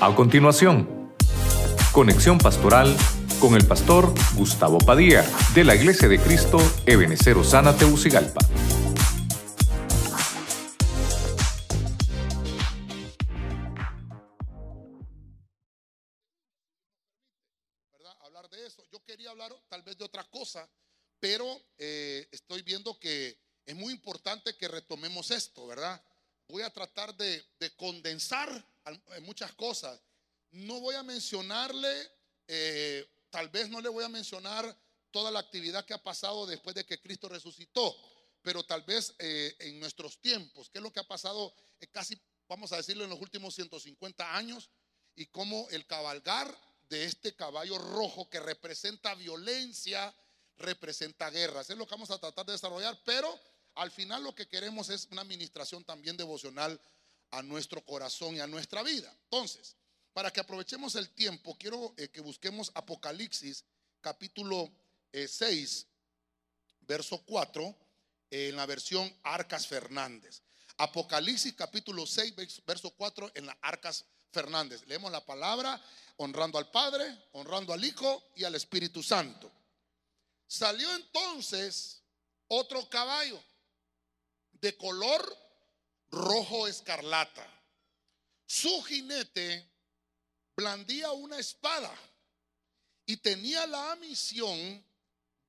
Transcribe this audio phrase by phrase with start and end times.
[0.00, 1.12] A continuación,
[1.90, 2.96] conexión pastoral
[3.40, 5.24] con el pastor Gustavo Padilla
[5.56, 8.38] de la Iglesia de Cristo Ebenecer Osana Teucigalpa.
[18.20, 18.84] Hablar de eso.
[18.92, 20.68] Yo quería hablar tal vez de otra cosa,
[21.18, 21.44] pero
[21.76, 26.00] eh, estoy viendo que es muy importante que retomemos esto, ¿verdad?
[26.46, 28.64] Voy a tratar de, de condensar
[29.22, 30.00] muchas cosas.
[30.50, 32.10] No voy a mencionarle,
[32.46, 34.76] eh, tal vez no le voy a mencionar
[35.10, 37.96] toda la actividad que ha pasado después de que Cristo resucitó,
[38.42, 42.20] pero tal vez eh, en nuestros tiempos, qué es lo que ha pasado eh, casi,
[42.48, 44.70] vamos a decirlo, en los últimos 150 años,
[45.16, 46.56] y cómo el cabalgar
[46.88, 50.14] de este caballo rojo que representa violencia,
[50.56, 51.68] representa guerras.
[51.70, 53.38] Es lo que vamos a tratar de desarrollar, pero
[53.74, 56.80] al final lo que queremos es una administración también devocional
[57.30, 59.12] a nuestro corazón y a nuestra vida.
[59.24, 59.76] Entonces,
[60.12, 63.64] para que aprovechemos el tiempo, quiero eh, que busquemos Apocalipsis
[64.00, 64.70] capítulo
[65.12, 65.86] eh, 6,
[66.80, 67.76] verso 4,
[68.30, 70.42] en la versión Arcas Fernández.
[70.76, 74.82] Apocalipsis capítulo 6, vers- verso 4 en la Arcas Fernández.
[74.86, 75.80] Leemos la palabra
[76.18, 79.50] honrando al Padre, honrando al Hijo y al Espíritu Santo.
[80.46, 82.02] Salió entonces
[82.48, 83.42] otro caballo
[84.52, 85.36] de color
[86.10, 87.46] rojo escarlata.
[88.46, 89.68] Su jinete
[90.56, 91.94] blandía una espada
[93.06, 94.84] y tenía la misión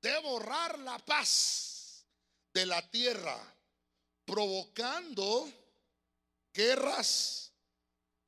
[0.02, 2.06] de borrar la paz
[2.54, 3.38] de la tierra,
[4.26, 5.52] provocando
[6.54, 7.52] guerras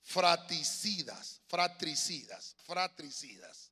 [0.03, 3.71] fratricidas, fratricidas, fratricidas.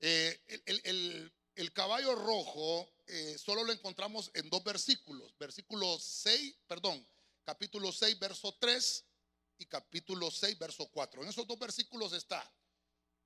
[0.00, 6.56] Eh, el, el- el- caballo rojo eh, solo lo encontramos en dos versículos, versículo 6,
[6.66, 7.06] perdón,
[7.44, 9.04] capítulo 6, verso 3
[9.58, 11.22] y capítulo 6, verso 4.
[11.22, 12.50] En esos dos versículos está.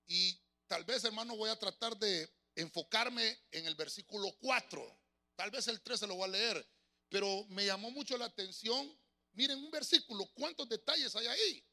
[0.06, 5.00] Y tal vez, hermano, voy a tratar de enfocarme en el versículo 4.
[5.36, 6.68] Tal vez el 3 se lo voy a leer,
[7.08, 8.92] pero me llamó mucho la atención.
[9.32, 11.64] Miren un versículo, cuántos detalles hay ahí.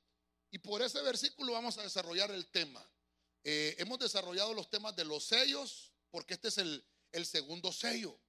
[0.52, 2.88] Y por ese versículo vamos a desarrollar el tema.
[3.44, 8.20] Eh, hemos desarrollado los temas de los sellos, porque este es el, el segundo sello.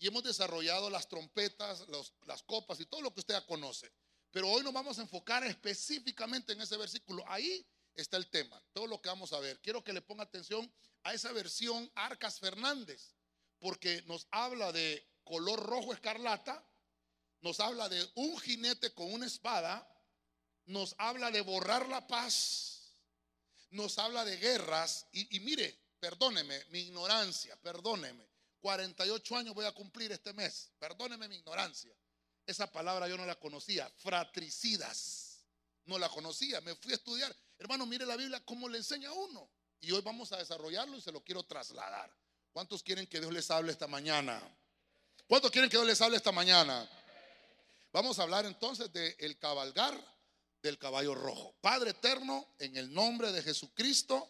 [0.00, 1.84] Y hemos desarrollado las trompetas,
[2.26, 3.92] las copas y todo lo que usted ya conoce.
[4.30, 7.22] Pero hoy nos vamos a enfocar específicamente en ese versículo.
[7.28, 9.60] Ahí está el tema, todo lo que vamos a ver.
[9.60, 10.72] Quiero que le ponga atención
[11.02, 13.14] a esa versión Arcas Fernández,
[13.58, 16.66] porque nos habla de color rojo escarlata,
[17.42, 19.86] nos habla de un jinete con una espada,
[20.64, 22.96] nos habla de borrar la paz,
[23.68, 25.06] nos habla de guerras.
[25.12, 28.29] Y, y mire, perdóneme mi ignorancia, perdóneme.
[28.60, 31.92] 48 años voy a cumplir este mes, perdóneme mi ignorancia.
[32.46, 35.44] Esa palabra yo no la conocía, fratricidas.
[35.86, 37.34] No la conocía, me fui a estudiar.
[37.58, 39.50] Hermano, mire la Biblia cómo le enseña a uno.
[39.80, 42.14] Y hoy vamos a desarrollarlo y se lo quiero trasladar.
[42.52, 44.40] ¿Cuántos quieren que Dios les hable esta mañana?
[45.26, 46.88] ¿Cuántos quieren que Dios les hable esta mañana?
[47.92, 49.98] Vamos a hablar entonces del el cabalgar
[50.62, 51.54] del caballo rojo.
[51.60, 54.28] Padre eterno, en el nombre de Jesucristo,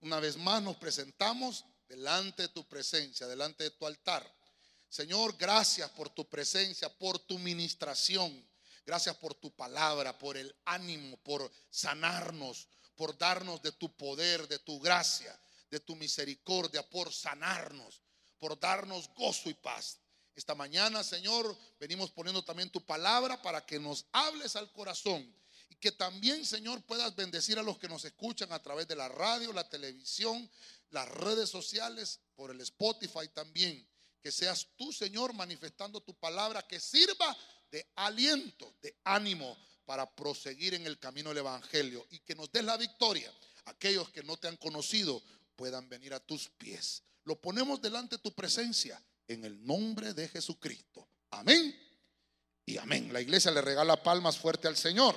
[0.00, 4.30] una vez más nos presentamos delante de tu presencia, delante de tu altar.
[4.88, 8.46] Señor, gracias por tu presencia, por tu ministración.
[8.84, 14.60] Gracias por tu palabra, por el ánimo, por sanarnos, por darnos de tu poder, de
[14.60, 15.38] tu gracia,
[15.70, 18.00] de tu misericordia, por sanarnos,
[18.38, 19.98] por darnos gozo y paz.
[20.36, 25.34] Esta mañana, Señor, venimos poniendo también tu palabra para que nos hables al corazón
[25.80, 29.52] que también, Señor, puedas bendecir a los que nos escuchan a través de la radio,
[29.52, 30.50] la televisión,
[30.90, 33.86] las redes sociales, por el Spotify también.
[34.22, 37.36] Que seas tú, Señor, manifestando tu palabra que sirva
[37.70, 42.64] de aliento, de ánimo para proseguir en el camino del Evangelio y que nos des
[42.64, 43.32] la victoria.
[43.66, 45.22] Aquellos que no te han conocido
[45.54, 47.02] puedan venir a tus pies.
[47.24, 51.08] Lo ponemos delante de tu presencia en el nombre de Jesucristo.
[51.30, 51.76] Amén
[52.64, 53.12] y amén.
[53.12, 55.16] La iglesia le regala palmas fuerte al Señor.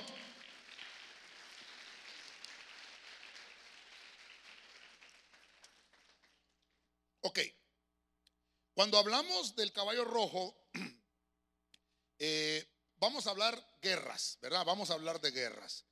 [7.22, 7.38] Ok,
[8.72, 10.56] cuando hablamos del caballo rojo,
[12.18, 14.64] eh, vamos a hablar guerras, ¿verdad?
[14.64, 15.84] Vamos a hablar de guerras.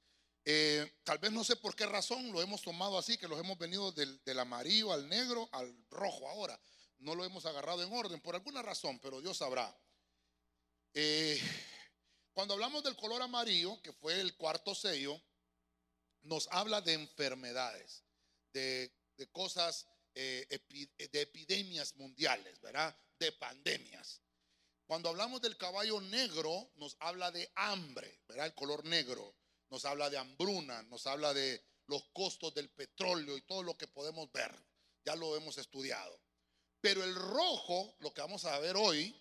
[0.44, 3.58] Eh, tal vez no sé por qué razón lo hemos tomado así, que los hemos
[3.58, 6.58] venido del, del amarillo al negro al rojo ahora.
[7.00, 9.76] No lo hemos agarrado en orden por alguna razón, pero Dios sabrá.
[10.94, 11.38] Eh,
[12.32, 15.20] cuando hablamos del color amarillo, que fue el cuarto sello,
[16.22, 18.02] nos habla de enfermedades,
[18.54, 22.96] de, de cosas, eh, epi- de epidemias mundiales, ¿verdad?
[23.18, 24.20] De pandemias.
[24.86, 28.46] Cuando hablamos del caballo negro, nos habla de hambre, ¿verdad?
[28.46, 29.36] El color negro.
[29.70, 33.86] Nos habla de hambruna, nos habla de los costos del petróleo y todo lo que
[33.86, 34.50] podemos ver.
[35.04, 36.18] Ya lo hemos estudiado.
[36.80, 39.14] Pero el rojo, lo que vamos a ver hoy,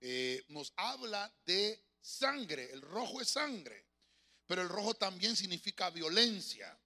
[0.00, 2.70] eh, nos habla de sangre.
[2.72, 3.86] El rojo es sangre.
[4.46, 6.78] Pero el rojo también significa violencia.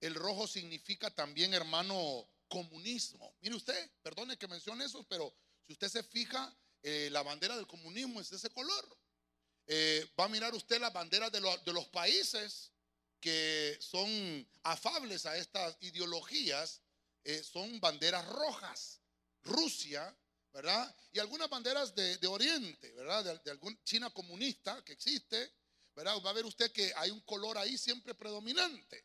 [0.00, 3.34] El rojo significa también, hermano, comunismo.
[3.40, 5.34] Mire usted, perdone que mencione eso, pero
[5.66, 8.98] si usted se fija, eh, la bandera del comunismo es de ese color.
[9.66, 12.72] Eh, va a mirar usted la bandera de, de los países
[13.20, 16.80] que son afables a estas ideologías,
[17.24, 19.00] eh, son banderas rojas.
[19.42, 20.16] Rusia,
[20.52, 20.94] ¿verdad?
[21.12, 23.24] Y algunas banderas de, Oriente, ¿verdad?
[23.24, 25.52] De, de algún China comunista que existe,
[25.94, 26.14] ¿verdad?
[26.24, 29.04] Va a ver usted que hay un color ahí siempre predominante.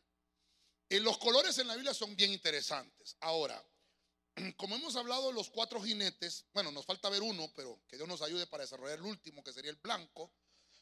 [0.88, 3.16] Eh, los colores en la Biblia son bien interesantes.
[3.20, 3.62] Ahora,
[4.56, 8.08] como hemos hablado de los cuatro jinetes, bueno, nos falta ver uno, pero que Dios
[8.08, 10.32] nos ayude para desarrollar el último, que sería el blanco.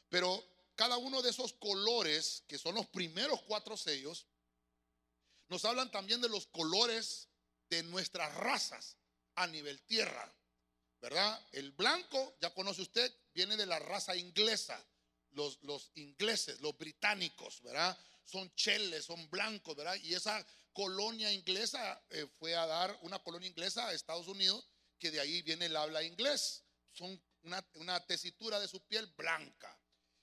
[0.09, 0.43] Pero
[0.75, 4.27] cada uno de esos colores, que son los primeros cuatro sellos,
[5.49, 7.29] nos hablan también de los colores
[7.69, 8.97] de nuestras razas
[9.35, 10.33] a nivel tierra,
[11.01, 11.39] ¿verdad?
[11.51, 14.83] El blanco, ya conoce usted, viene de la raza inglesa,
[15.31, 17.97] los, los ingleses, los británicos, ¿verdad?
[18.25, 19.95] Son cheles, son blancos, ¿verdad?
[20.01, 24.67] Y esa colonia inglesa eh, fue a dar una colonia inglesa a Estados Unidos,
[24.99, 26.63] que de ahí viene el habla inglés.
[26.91, 29.79] Son una, tesitura de su piel blanca.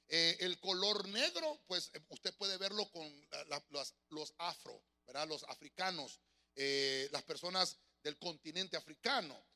[0.09, 3.29] Eh, el color negro, pues eh, usted puede verlo con
[4.09, 5.29] los, afro, ¿verdad?
[5.29, 6.21] Los africanos,
[6.57, 9.47] las personas del continente africano.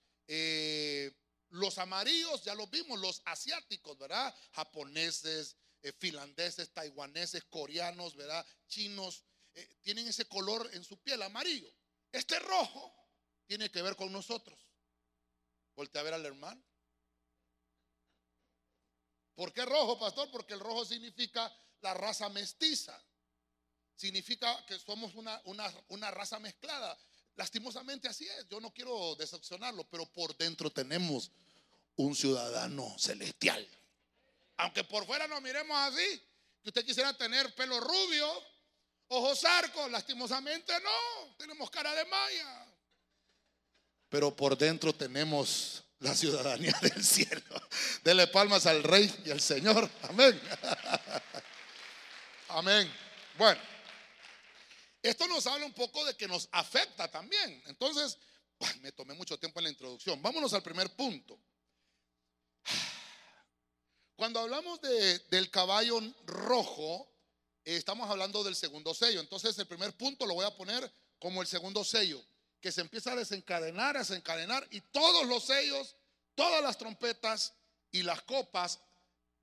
[1.50, 4.34] los amarillos, ya los vimos, los asiáticos, ¿verdad?
[4.52, 5.56] Japoneses,
[5.92, 8.44] finlandeses, taiwaneses, coreanos, ¿verdad?
[8.66, 9.24] Chinos,
[9.82, 11.72] tienen ese color en su piel amarillo.
[12.10, 12.94] Este rojo
[13.46, 14.58] tiene que ver con nosotros.
[15.76, 16.62] Voltea a ver al hermano.
[19.34, 20.30] ¿Por qué rojo, pastor?
[20.30, 23.00] Porque el rojo significa la raza mestiza.
[23.96, 25.40] Significa que somos una,
[25.88, 26.96] una, raza mezclada.
[27.36, 28.48] Lastimosamente así es.
[28.48, 31.30] Yo no quiero decepcionarlo, pero por dentro tenemos
[31.96, 33.66] un ciudadano celestial.
[34.56, 36.22] Aunque por fuera nos miremos así,
[36.62, 38.42] que usted quisiera tener pelo rubio,
[39.08, 42.66] ojos arcos, lastimosamente no, tenemos cara de maya.
[44.08, 47.42] Pero por dentro tenemos la ciudadanía del cielo.
[48.02, 49.90] Dele palmas al Rey y al Señor.
[50.02, 50.40] Amén.
[52.48, 52.92] Amén.
[53.36, 53.60] Bueno,
[55.02, 57.62] esto nos habla un poco de que nos afecta también.
[57.66, 58.18] Entonces,
[58.80, 60.22] me tomé mucho tiempo en la introducción.
[60.22, 61.38] Vámonos al primer punto.
[64.16, 67.08] Cuando hablamos de, del caballo rojo,
[67.64, 69.20] estamos hablando del segundo sello.
[69.20, 72.22] Entonces, el primer punto lo voy a poner como el segundo sello
[72.60, 75.96] que se empieza a desencadenar, a desencadenar, y todos los sellos,
[76.34, 77.52] todas las trompetas
[77.90, 78.80] y las copas,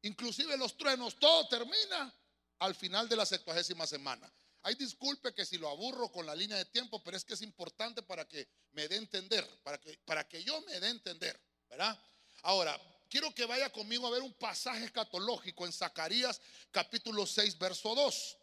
[0.02, 2.12] inclusive los truenos, todo termina
[2.58, 4.34] al final de la sextuagésima semana.
[4.64, 7.44] Hay disculpe que si lo aburro con la línea de tiempo, pero es que es
[7.44, 11.40] importante para que me dé entender, para que, para que yo me dé entender,
[11.70, 11.96] ¿verdad?
[12.42, 12.80] Ahora,
[13.12, 16.40] quiero que vaya conmigo a ver un pasaje escatológico en Zacarías
[16.72, 18.38] capítulo 6, verso 2.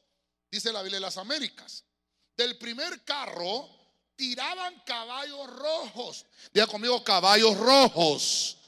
[0.51, 1.85] Dice la Biblia de las Américas.
[2.37, 3.69] Del primer carro
[4.15, 6.27] tiraban caballos rojos.
[6.53, 8.59] Diga conmigo, caballos rojos.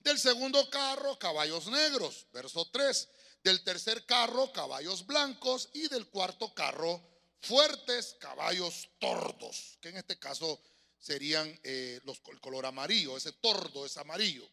[0.00, 2.26] Del segundo carro, caballos negros.
[2.32, 3.08] Verso 3.
[3.42, 5.70] Del tercer carro, caballos blancos.
[5.72, 7.02] Y del cuarto carro,
[7.40, 9.78] fuertes caballos tordos.
[9.80, 10.60] Que en este caso
[10.98, 13.16] serían eh, los, el color amarillo.
[13.16, 14.48] Ese tordo es amarillo.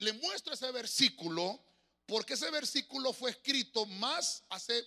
[0.00, 1.62] Le muestro ese versículo
[2.06, 4.84] porque ese versículo fue escrito más hace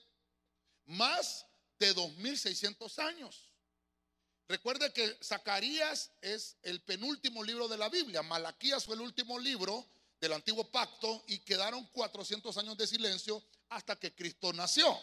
[0.86, 1.46] más
[1.80, 3.50] de 2600 años.
[4.48, 8.22] Recuerde que Zacarías es el penúltimo libro de la Biblia.
[8.24, 9.88] Malaquías fue el último libro
[10.20, 15.00] del antiguo pacto y quedaron 400 años de silencio hasta que Cristo nació.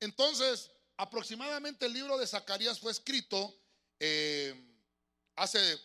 [0.00, 3.54] Entonces, aproximadamente el libro de Zacarías fue escrito
[4.00, 4.54] eh,
[5.34, 5.78] hace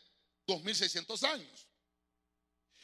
[0.48, 1.68] 2600 años.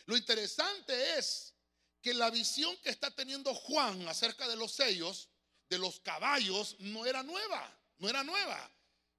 [0.07, 1.53] Lo interesante es
[2.01, 5.29] que la visión que está teniendo Juan acerca de los sellos,
[5.69, 8.71] de los caballos, no era nueva, no era nueva.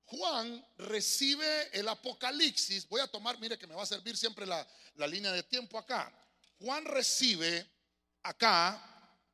[0.07, 2.89] Juan recibe el Apocalipsis.
[2.89, 4.67] Voy a tomar, mire que me va a servir siempre la,
[5.07, 6.11] línea de tiempo acá.
[6.59, 7.71] Juan recibe
[8.23, 8.83] acá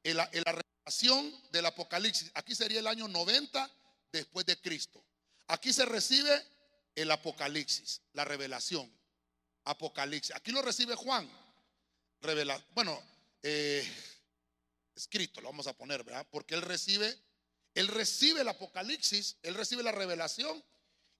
[0.03, 2.33] la revelación del Apocalipsis.
[2.35, 3.71] Aquí sería el año 90
[4.11, 5.05] después de Cristo.
[5.47, 6.45] Aquí se recibe
[6.97, 8.93] el Apocalipsis, la revelación.
[9.63, 10.35] Apocalipsis.
[10.35, 11.44] Aquí lo recibe Juan.
[12.25, 13.01] Revela, bueno,
[13.43, 13.87] eh,
[14.95, 16.27] escrito lo vamos a poner, ¿verdad?
[16.31, 17.17] Porque él recibe
[17.75, 20.65] él recibe el Apocalipsis, él recibe la revelación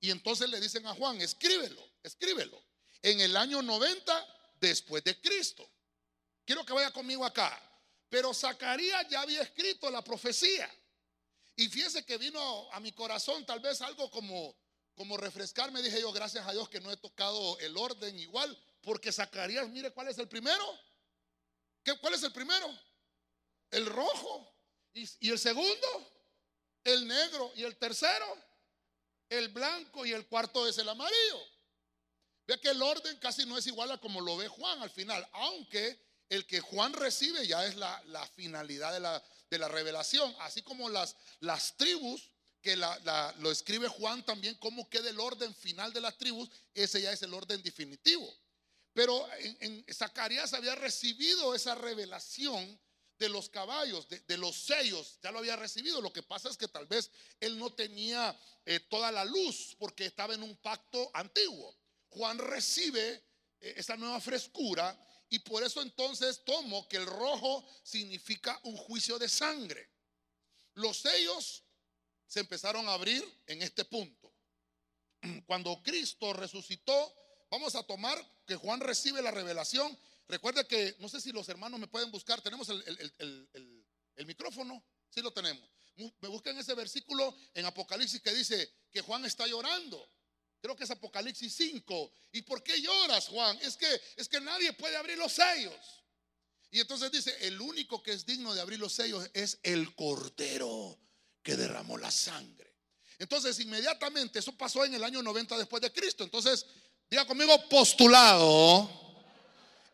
[0.01, 2.63] y entonces le dicen a Juan, escríbelo, escríbelo.
[3.03, 5.69] En el año 90 después de Cristo.
[6.45, 7.61] Quiero que vaya conmigo acá.
[8.09, 10.71] Pero Zacarías ya había escrito la profecía.
[11.57, 14.55] Y fíjese que vino a mi corazón tal vez algo como,
[14.95, 15.83] como refrescarme.
[15.83, 19.91] Dije yo, gracias a Dios que no he tocado el orden igual, porque Zacarías, mire
[19.91, 20.65] cuál es el primero.
[21.85, 22.67] ¿Qué, ¿Cuál es el primero?
[23.71, 24.51] El rojo.
[24.95, 26.11] Y, el segundo,
[26.83, 27.53] el negro.
[27.57, 28.37] Y el tercero,
[29.29, 30.07] el blanco.
[30.07, 31.41] Y el cuarto es el amarillo.
[32.47, 35.27] Ve que el orden casi no es igual a como lo ve Juan al final,
[35.33, 35.99] aunque
[36.29, 41.77] el que Juan recibe ya es la, finalidad de la, revelación, así como las, las
[41.79, 46.51] tribus que la, lo escribe Juan también, cómo queda el orden final de las tribus,
[46.75, 48.31] ese ya es el orden definitivo.
[48.95, 52.81] Pero en, Zacarías había recibido esa revelación
[53.19, 56.01] de los caballos, de, los sellos, ya lo había recibido.
[56.01, 57.11] Lo que pasa es que tal vez
[57.41, 61.77] él no tenía eh, toda la luz porque estaba en un pacto antiguo.
[62.09, 63.25] Juan recibe
[63.61, 64.97] eh, esa nueva frescura
[65.29, 69.91] y por eso entonces tomo que el rojo significa un juicio de sangre.
[70.75, 71.65] Los sellos
[72.27, 74.33] se empezaron a abrir en este punto.
[75.47, 77.24] Cuando Cristo resucitó,
[77.55, 79.97] vamos a tomar que Juan recibe la revelación.
[80.27, 85.33] Recuerde que, no sé si los hermanos me pueden buscar, tenemos el, micrófono, sí lo
[85.33, 85.69] tenemos.
[86.21, 90.11] Me buscan ese versículo en Apocalipsis que dice que Juan está llorando.
[90.61, 92.13] Creo que es Apocalipsis 5.
[92.33, 93.57] ¿Y por qué lloras, Juan?
[93.63, 96.03] Es que, es que nadie puede abrir los sellos.
[96.73, 100.99] Y entonces dice, el único que es digno de abrir los sellos es el Cordero
[101.43, 102.75] que derramó la sangre.
[103.19, 106.25] Entonces, inmediatamente, eso pasó en el año 90 después de Cristo.
[106.25, 106.67] Entonces,
[107.27, 108.91] conmigo, postulado.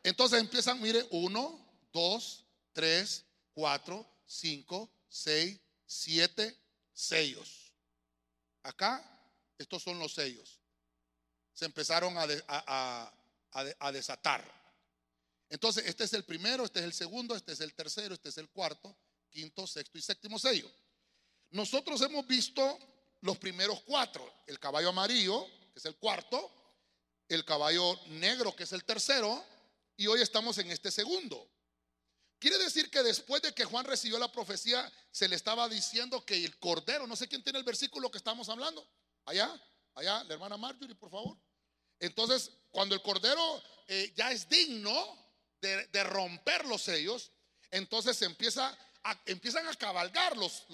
[0.02, 1.58] Entonces empiezan, mire, uno,
[1.92, 6.56] dos, tres, cuatro, cinco, seis, siete
[6.92, 7.72] sellos.
[8.62, 9.04] Acá,
[9.58, 10.60] estos son los sellos
[11.60, 14.42] se empezaron a, desatar.
[15.50, 18.38] Entonces, este es el primero, este es el segundo, este es el tercero, este es
[18.38, 18.96] el cuarto,
[19.28, 20.72] quinto, sexto y séptimo sello.
[21.50, 22.78] Nosotros hemos visto
[23.20, 26.50] los primeros cuatro, el caballo amarillo, que es el cuarto,
[27.30, 29.42] el caballo negro, que es el tercero,
[29.96, 31.48] y hoy estamos en este segundo.
[32.40, 36.44] Quiere decir que después de que Juan recibió la profecía, se le estaba diciendo que
[36.44, 38.86] el cordero, no sé quién tiene el versículo que estamos hablando,
[39.26, 39.48] allá,
[39.94, 41.38] allá, la hermana Marjorie, por favor.
[42.00, 44.92] Entonces, cuando el cordero eh, ya es digno
[45.60, 47.30] de, romper los sellos,
[47.70, 50.66] entonces se empieza a, empiezan a cabalgar los,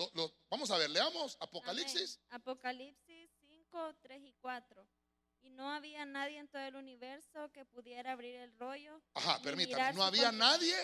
[0.49, 2.19] Vamos a ver, leamos Apocalipsis.
[2.31, 4.89] Apocalipsis 5, 3 y 4.
[5.47, 9.01] Y no había nadie en todo el universo que pudiera abrir el rollo.
[9.15, 9.93] Ajá, permítame.
[9.93, 10.75] No había nadie.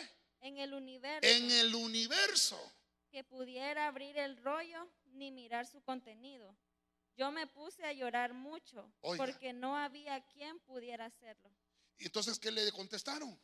[0.41, 1.29] En el universo.
[1.29, 2.73] En el universo.
[3.11, 6.57] Que pudiera abrir el rollo ni mirar su contenido.
[7.17, 11.51] Yo me puse a llorar mucho porque no había quien pudiera hacerlo.
[11.99, 13.37] ¿Y entonces qué le contestaron?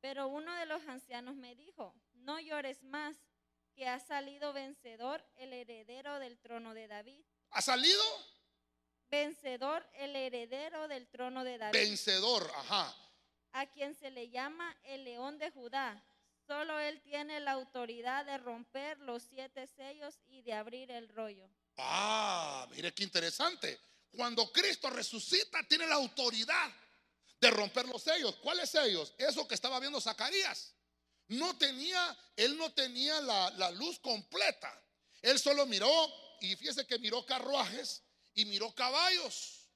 [0.00, 3.16] Pero uno de los ancianos me dijo, no llores más,
[3.74, 7.24] que ha salido vencedor el heredero del trono de David.
[7.52, 8.02] ¿Ha salido?
[9.10, 11.78] Vencedor el heredero del trono de David.
[11.78, 12.94] Vencedor, ajá.
[13.52, 16.04] A quien se le llama el león de Judá.
[16.46, 21.48] Solo él tiene la autoridad de romper los siete sellos y de abrir el rollo.
[21.76, 23.78] Ah, mire qué interesante.
[24.10, 26.70] Cuando Cristo resucita, tiene la autoridad
[27.40, 28.36] de romper los sellos.
[28.36, 29.14] ¿Cuáles sellos?
[29.18, 30.74] Eso que estaba viendo Zacarías.
[31.28, 34.72] No tenía, él no tenía la, la luz completa.
[35.20, 35.90] Él solo miró,
[36.40, 38.02] y fíjese que miró carruajes
[38.38, 39.68] y miró caballos.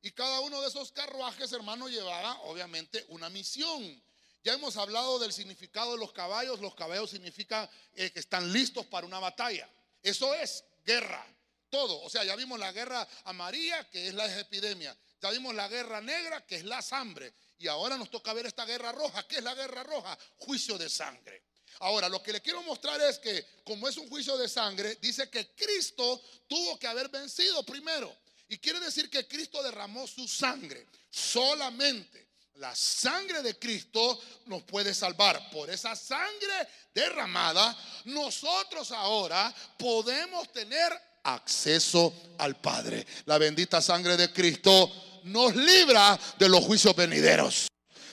[0.00, 4.00] Y cada uno de esos carruajes, hermano, llevaba obviamente una misión.
[4.44, 6.60] Ya hemos hablado del significado de los caballos.
[6.60, 9.68] Los caballos significan eh, que están listos para una batalla.
[10.00, 11.26] Eso es guerra
[11.70, 12.00] todo.
[12.02, 14.96] O sea, ya vimos la guerra amarilla, que es la epidemia.
[15.20, 17.34] Ya vimos la guerra negra, que es la hambre.
[17.58, 19.26] Y ahora nos toca ver esta guerra roja.
[19.26, 20.16] ¿Qué es la guerra roja?
[20.36, 21.42] Juicio de sangre.
[21.80, 25.28] Ahora, lo que le quiero mostrar es que, como es un juicio de sangre, dice
[25.28, 28.14] que Cristo tuvo que haber vencido primero.
[28.48, 30.86] Y quiere decir que Cristo derramó su sangre.
[31.10, 32.24] Solamente
[32.56, 35.50] la sangre de Cristo nos puede salvar.
[35.50, 40.92] Por esa sangre derramada, nosotros ahora podemos tener
[41.24, 43.06] acceso al Padre.
[43.24, 47.66] La bendita sangre de Cristo nos libra de los juicios venideros.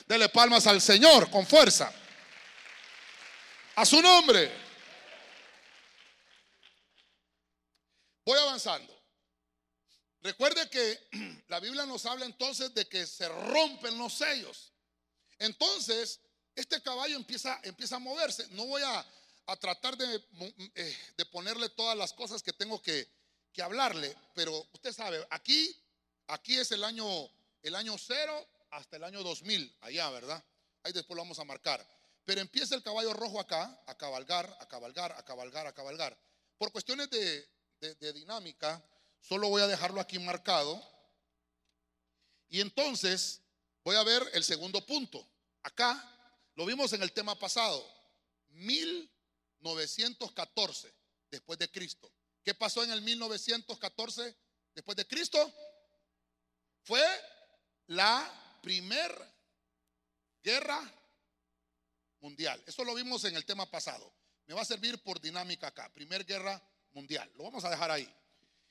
[0.06, 1.92] Dele palmas al Señor con fuerza.
[3.76, 4.52] A su nombre.
[8.24, 8.92] Voy avanzando.
[10.20, 14.72] Recuerde que la Biblia nos habla entonces de que se rompen los sellos.
[15.38, 16.20] Entonces,
[16.54, 18.46] este caballo empieza, empieza a moverse.
[18.50, 19.04] No voy a
[19.46, 23.08] a tratar eh, de, ponerle todas las cosas que tengo que,
[23.62, 25.76] hablarle, pero usted sabe, aquí,
[26.28, 27.06] aquí es el año,
[27.62, 30.42] el año cero hasta el año 2000, allá, ¿verdad?
[30.82, 31.86] Ahí después lo vamos a marcar.
[32.24, 36.18] Pero empieza el caballo rojo acá, a cabalgar, a cabalgar, a cabalgar, a cabalgar.
[36.56, 37.48] Por cuestiones de,
[38.12, 38.80] dinámica,
[39.20, 40.80] solo voy a dejarlo aquí marcado.
[42.48, 43.40] Y entonces
[43.82, 45.26] voy a ver el segundo punto.
[45.62, 46.08] Acá
[46.54, 47.84] lo vimos en el tema pasado,
[48.50, 50.94] 1914
[51.30, 52.12] después de Cristo.
[52.44, 54.36] ¿Qué pasó en el 1914
[54.74, 55.52] después de Cristo?
[56.82, 57.04] Fue
[57.86, 59.12] la primer
[60.42, 61.01] guerra
[62.22, 62.62] mundial.
[62.66, 64.10] Eso lo vimos en el tema pasado.
[64.46, 65.92] Me va a servir por dinámica acá.
[65.92, 66.60] Primer guerra
[66.92, 67.30] mundial.
[67.36, 68.08] Lo vamos a dejar ahí.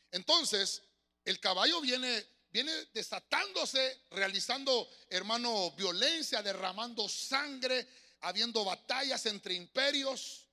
[0.10, 0.82] Entonces,
[1.24, 7.88] el caballo viene, viene desatándose, realizando, hermano, violencia, derramando sangre,
[8.22, 10.48] habiendo batallas entre imperios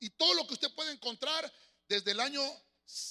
[0.00, 1.52] y todo lo que usted puede encontrar
[1.88, 2.58] desde el año 1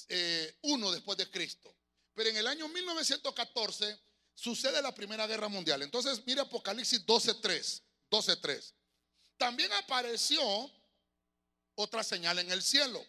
[0.08, 0.54] eh,
[0.92, 1.74] después de Cristo.
[2.14, 3.98] Pero en el año 1914
[4.34, 5.82] sucede la Primera Guerra Mundial.
[5.82, 7.82] Entonces, mire Apocalipsis 12.3.
[8.10, 8.72] 12.3.
[9.38, 10.42] También apareció
[11.76, 13.04] otra señal en el cielo.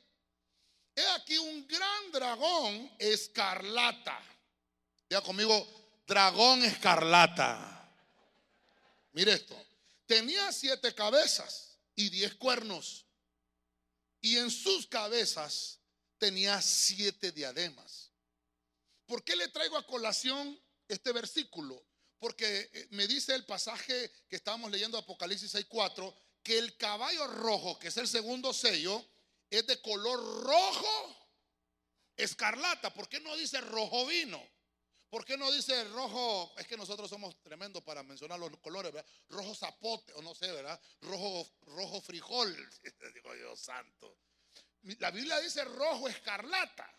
[0.95, 4.21] He aquí un gran dragón escarlata.
[5.09, 5.67] Diga conmigo,
[6.05, 7.91] dragón escarlata.
[9.13, 9.55] Mire esto.
[10.05, 13.05] Tenía siete cabezas y diez cuernos.
[14.21, 15.79] Y en sus cabezas
[16.17, 18.11] tenía siete diademas.
[19.07, 21.83] ¿Por qué le traigo a colación este versículo?
[22.19, 27.79] Porque eh, me dice el pasaje que estábamos leyendo Apocalipsis 6.4 que el caballo rojo,
[27.79, 29.03] que es el segundo sello,
[29.49, 31.15] es de color rojo
[32.15, 32.93] escarlata.
[32.93, 34.41] ¿Por qué no dice rojo vino?
[35.09, 36.53] ¿Por qué no dice rojo?
[36.57, 39.09] Es que nosotros somos tremendos para mencionar los colores, ¿verdad?
[39.29, 40.79] Rojo zapote, o no sé, ¿verdad?
[41.01, 42.55] Rojo, rojo frijol,
[43.15, 44.17] digo Dios santo.
[44.99, 46.93] La Biblia dice rojo escarlata.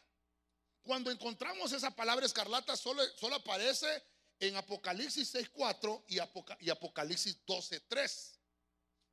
[0.82, 4.02] Cuando encontramos esa palabra escarlata, solo, solo aparece
[4.40, 6.16] en Apocalipsis 6.4 y,
[6.64, 8.38] y Apocalipsis 12.3.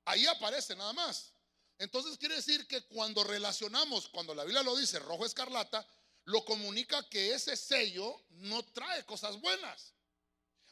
[0.06, 1.34] Ahí aparece nada más.
[1.78, 5.86] Entonces quiere decir que cuando relacionamos, cuando la Biblia lo dice rojo escarlata,
[6.24, 9.94] lo comunica que ese sello no trae cosas buenas.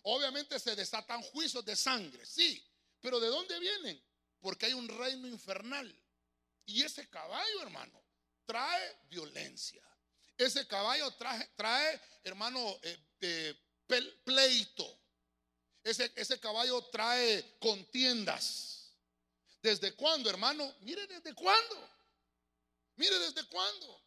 [0.04, 2.64] Obviamente se desatan juicios de sangre, sí,
[3.02, 4.02] pero ¿de dónde vienen?
[4.40, 5.94] Porque hay un reino infernal.
[6.66, 8.04] Y ese caballo, hermano,
[8.46, 9.84] trae violencia.
[10.38, 13.56] Ese caballo trae, hermano, eh, eh,
[13.88, 15.00] pleito.
[15.84, 18.92] Ese, ese caballo trae contiendas.
[19.62, 20.74] ¿Desde cuándo, hermano?
[20.82, 21.90] Mire, ¿desde cuándo?
[22.96, 24.02] Mire, ¿desde cuándo?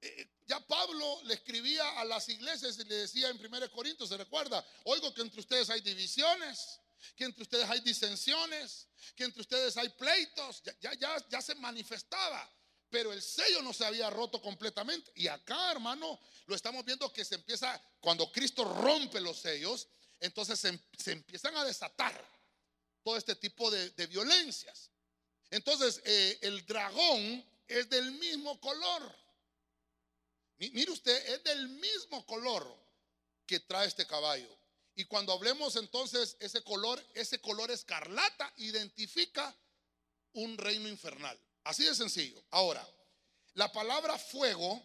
[0.00, 4.08] Eh, eh, ya Pablo le escribía a las iglesias y le decía en 1 Corintios,
[4.08, 4.64] ¿se recuerda?
[4.84, 6.80] Oigo que entre ustedes hay divisiones,
[7.16, 8.86] que entre ustedes hay disensiones,
[9.16, 10.62] que entre ustedes hay pleitos.
[10.80, 12.50] Ya, ya, ya, se manifestaba,
[12.94, 15.10] pero el sello no se había roto completamente.
[15.16, 19.88] Y acá, hermano, lo estamos viendo que se empieza, cuando Cristo rompe los sellos,
[20.20, 22.14] entonces se, empiezan a desatar
[23.02, 24.92] todo este tipo de, violencias.
[25.50, 29.12] Entonces, eh, el dragón es del mismo color
[30.56, 32.64] Mire usted, es del mismo color
[33.44, 34.56] que trae este caballo.
[34.94, 39.52] Y cuando hablemos entonces, ese color, ese color escarlata identifica
[40.34, 41.36] un reino infernal.
[41.64, 42.42] Así de sencillo.
[42.50, 42.86] Ahora,
[43.54, 44.82] la palabra fuego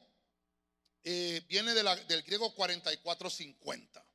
[1.04, 4.06] eh, viene del griego 4450.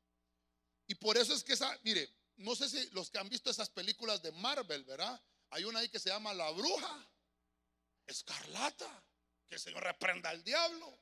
[0.86, 3.70] Y por eso es que esa, mire, no sé si los que han visto esas
[3.70, 5.20] películas de Marvel, ¿verdad?
[5.50, 7.08] Hay una ahí que se llama La Bruja
[8.06, 9.02] Escarlata.
[9.46, 10.98] Que el Señor reprenda al diablo.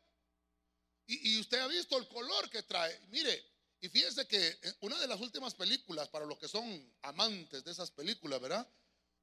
[1.06, 2.98] Y, usted ha visto el color que trae.
[3.08, 3.44] Mire,
[3.80, 7.90] y fíjese que una de las últimas películas, para los que son amantes de esas
[7.90, 8.66] películas, ¿verdad?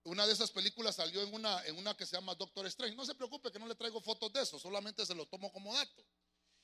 [0.09, 2.95] Una de esas películas salió en una, en una que se llama Doctor Strange.
[2.95, 5.71] No se preocupe que no le traigo fotos de eso, solamente se lo tomo como
[5.71, 6.03] dato.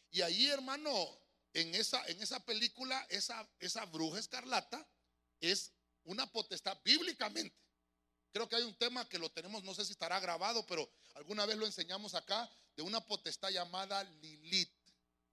[0.10, 0.89] Y ahí, hermano,
[1.53, 4.84] en esa, en esa película, esa, esa bruja escarlata
[5.39, 5.71] es
[6.05, 7.55] una potestad bíblicamente.
[8.31, 11.45] Creo que hay un tema que lo tenemos, no sé si estará grabado, pero alguna
[11.45, 14.73] vez lo enseñamos acá, de una potestad llamada Lilith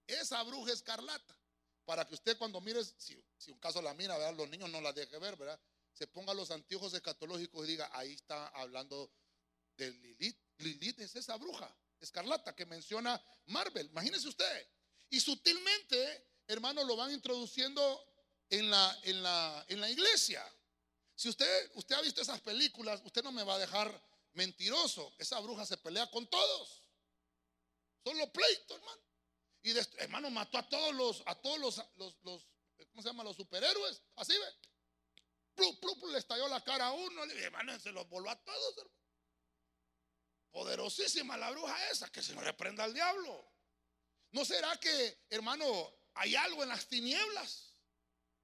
[0.05, 1.35] esa bruja escarlata.
[1.83, 3.15] Para que usted cuando mire, si,
[3.47, 4.35] un caso la mira, ¿verdad?
[4.37, 5.59] los niños no la deje ver, ¿verdad?
[5.93, 9.11] Se ponga los anteojos escatológicos y diga, ahí está hablando
[9.77, 10.37] de Lilith.
[10.57, 13.87] Lilith es esa bruja escarlata que menciona Marvel.
[13.87, 14.67] Imagínese usted.
[15.09, 18.05] Y sutilmente, hermano, lo van introduciendo
[18.49, 20.43] en la, en la, en la iglesia.
[21.15, 24.01] Si usted, usted ha visto esas películas, usted no me va a dejar
[24.33, 25.13] mentiroso.
[25.17, 26.83] Esa bruja se pelea con todos.
[28.03, 29.01] Son los pleitos, hermano.
[29.61, 31.81] Y hermano, mató a todos los, a todos los,
[32.23, 32.47] los,
[32.89, 33.23] ¿cómo se llama?
[33.23, 34.01] Los superhéroes.
[34.15, 34.72] Así ve.
[36.11, 37.25] Le estalló la cara a uno.
[37.25, 38.87] Le hermano, se los voló a todos.
[40.51, 43.51] Poderosísima la bruja esa, que se reprenda al diablo.
[44.31, 45.65] ¿No será que, hermano,
[46.15, 47.73] hay algo en las tinieblas?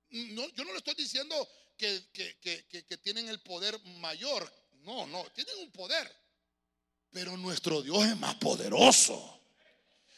[0.10, 1.36] No, yo no le estoy diciendo
[1.78, 4.52] que, que tienen el poder mayor.
[4.82, 6.16] No, no, tienen un poder.
[7.12, 9.40] Pero nuestro Dios es más poderoso.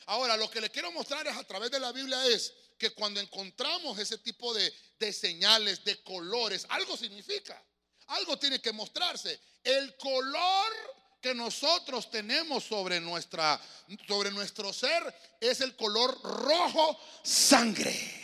[0.06, 3.20] Ahora, lo que le quiero mostrar es a través de la Biblia es que cuando
[3.20, 7.64] encontramos ese tipo de, de señales, de colores, algo significa,
[8.08, 9.40] algo tiene que mostrarse.
[9.64, 10.74] El color
[11.22, 13.62] que nosotros tenemos sobre, nuestra,
[14.08, 18.21] sobre nuestro ser es el color rojo sangre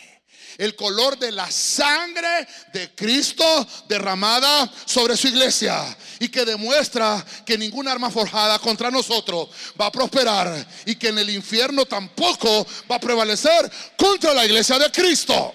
[0.56, 7.58] el color de la sangre de Cristo derramada sobre su iglesia y que demuestra que
[7.58, 9.48] ninguna arma forjada contra nosotros
[9.80, 14.78] va a prosperar y que en el infierno tampoco va a prevalecer contra la iglesia
[14.78, 15.54] de Cristo.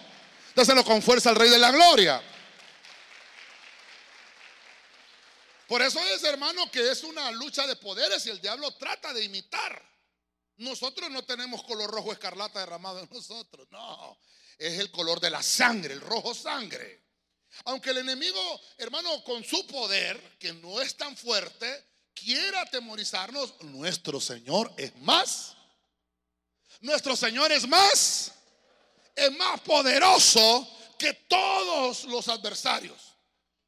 [0.55, 2.21] Dáselo con fuerza al Rey de la Gloria.
[5.67, 9.23] Por eso es, hermano, que es una lucha de poderes y el diablo trata de
[9.23, 9.81] imitar.
[10.57, 14.19] Nosotros no tenemos color rojo escarlata derramado en nosotros, no.
[14.57, 17.03] Es el color de la sangre, el rojo sangre.
[17.65, 24.19] Aunque el enemigo, hermano, con su poder, que no es tan fuerte, quiera atemorizarnos, nuestro
[24.19, 25.55] Señor es más.
[26.81, 28.31] Nuestro Señor es más.
[29.15, 33.13] Es más poderoso que todos los adversarios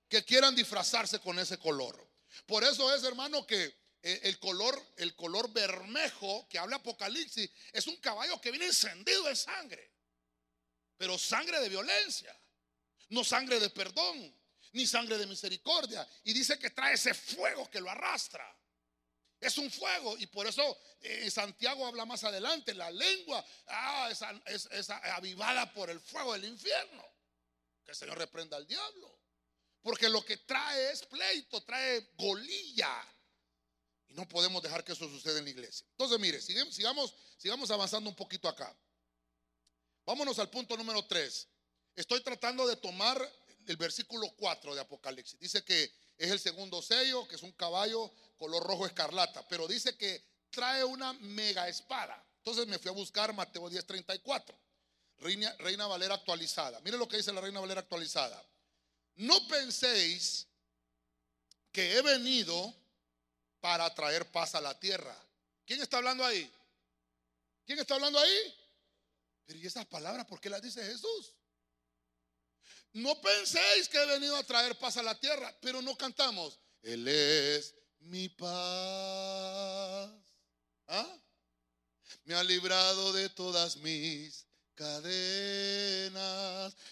[0.07, 2.05] que quieran disfrazarse con ese color.
[2.45, 7.87] Por eso es, hermano, que eh, el color, el color bermejo que habla Apocalipsis es
[7.87, 9.91] un caballo que viene encendido de sangre,
[10.97, 12.35] pero sangre de violencia,
[13.09, 14.33] no sangre de perdón,
[14.75, 16.07] ni sangre de misericordia.
[16.23, 18.45] Y dice que trae ese fuego que lo arrastra.
[19.39, 24.09] Es un fuego y por eso eh, Santiago habla más adelante, la lengua ah,
[24.45, 27.05] es, avivada por el fuego del infierno.
[27.83, 29.19] Que el Señor reprenda al diablo.
[29.81, 33.07] Porque lo que trae es pleito, trae golilla.
[34.07, 35.85] Y no podemos dejar que eso suceda en la iglesia.
[35.91, 38.75] Entonces, mire, sigamos, sigamos avanzando un poquito acá.
[40.05, 41.47] Vámonos al punto número 3.
[41.95, 43.19] Estoy tratando de tomar
[43.67, 45.39] el versículo 4 de Apocalipsis.
[45.39, 49.97] Dice que es el segundo sello, que es un caballo color rojo escarlata, pero dice
[49.97, 52.23] que trae una mega espada.
[52.37, 54.55] Entonces me fui a buscar Mateo 10:34,
[55.19, 56.79] Reina, Reina Valera actualizada.
[56.81, 58.45] Mire lo que dice la Reina Valera actualizada
[59.15, 60.47] no penséis
[61.71, 62.73] que he venido
[63.59, 65.15] para traer paz a la tierra.
[65.65, 66.51] ¿Quién está hablando ahí?
[67.65, 68.55] ¿Quién está hablando ahí?
[69.45, 71.35] Pero ¿y esas palabras por qué las dice Jesús?
[72.93, 76.59] No penséis que he venido a traer paz a la tierra, pero no cantamos.
[76.81, 78.49] Él es mi paz.
[80.87, 81.17] ¿Ah?
[82.23, 86.15] Me ha librado de todas mis cadenas.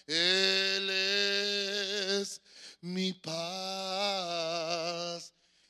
[0.06, 2.40] Él es
[2.80, 4.14] mi paz.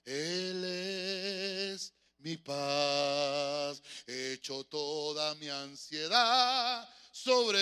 [0.04, 1.93] Él es
[2.24, 3.82] mi paz.
[4.06, 7.58] Hecho toda mi ansiedad sobre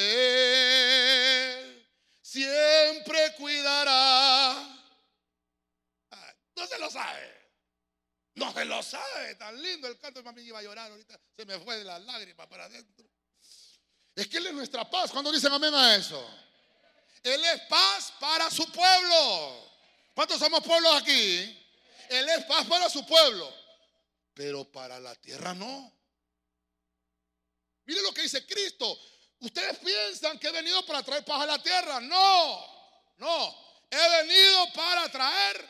[1.58, 1.88] Él.
[2.22, 4.78] Siempre cuidará.
[6.56, 7.42] no se lo sabe.
[8.36, 9.34] No se lo sabe.
[9.34, 10.22] Tan lindo el canto.
[10.22, 11.18] Mami iba a llorar ahorita.
[11.36, 13.04] Se me fue de las lágrimas para adentro.
[14.14, 15.10] Es que Él es nuestra paz.
[15.10, 16.24] ¿Cuándo dicen amén a eso?
[17.24, 19.72] Él es paz para su pueblo.
[20.14, 21.58] ¿Cuántos somos pueblos aquí?
[22.08, 23.61] Él es paz para su pueblo.
[24.34, 25.92] Pero para la tierra no.
[27.84, 28.98] Mire lo que dice Cristo.
[29.40, 32.00] Ustedes piensan que he venido para traer paz a la tierra.
[32.00, 33.56] No, no.
[33.90, 35.68] He venido para traer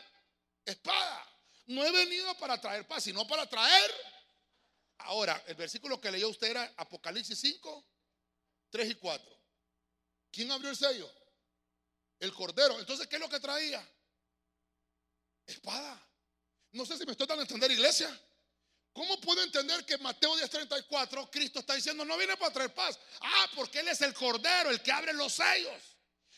[0.65, 1.29] espada.
[1.65, 3.91] No he venido para traer paz, sino para traer.
[4.99, 7.85] Ahora, el versículo que leyó usted era Apocalipsis 5.
[8.69, 9.39] 3 y 4.
[10.31, 11.11] ¿Quién abrió el sello?
[12.19, 12.79] El cordero.
[12.79, 13.87] Entonces, ¿qué es lo que traía?
[15.45, 16.09] Espada.
[16.71, 18.09] No sé si me estoy dando a entender, iglesia.
[18.93, 22.99] ¿Cómo puedo entender que Mateo 10:34 Cristo está diciendo no viene para traer paz?
[23.21, 25.81] Ah, porque Él es el cordero, el que abre los sellos.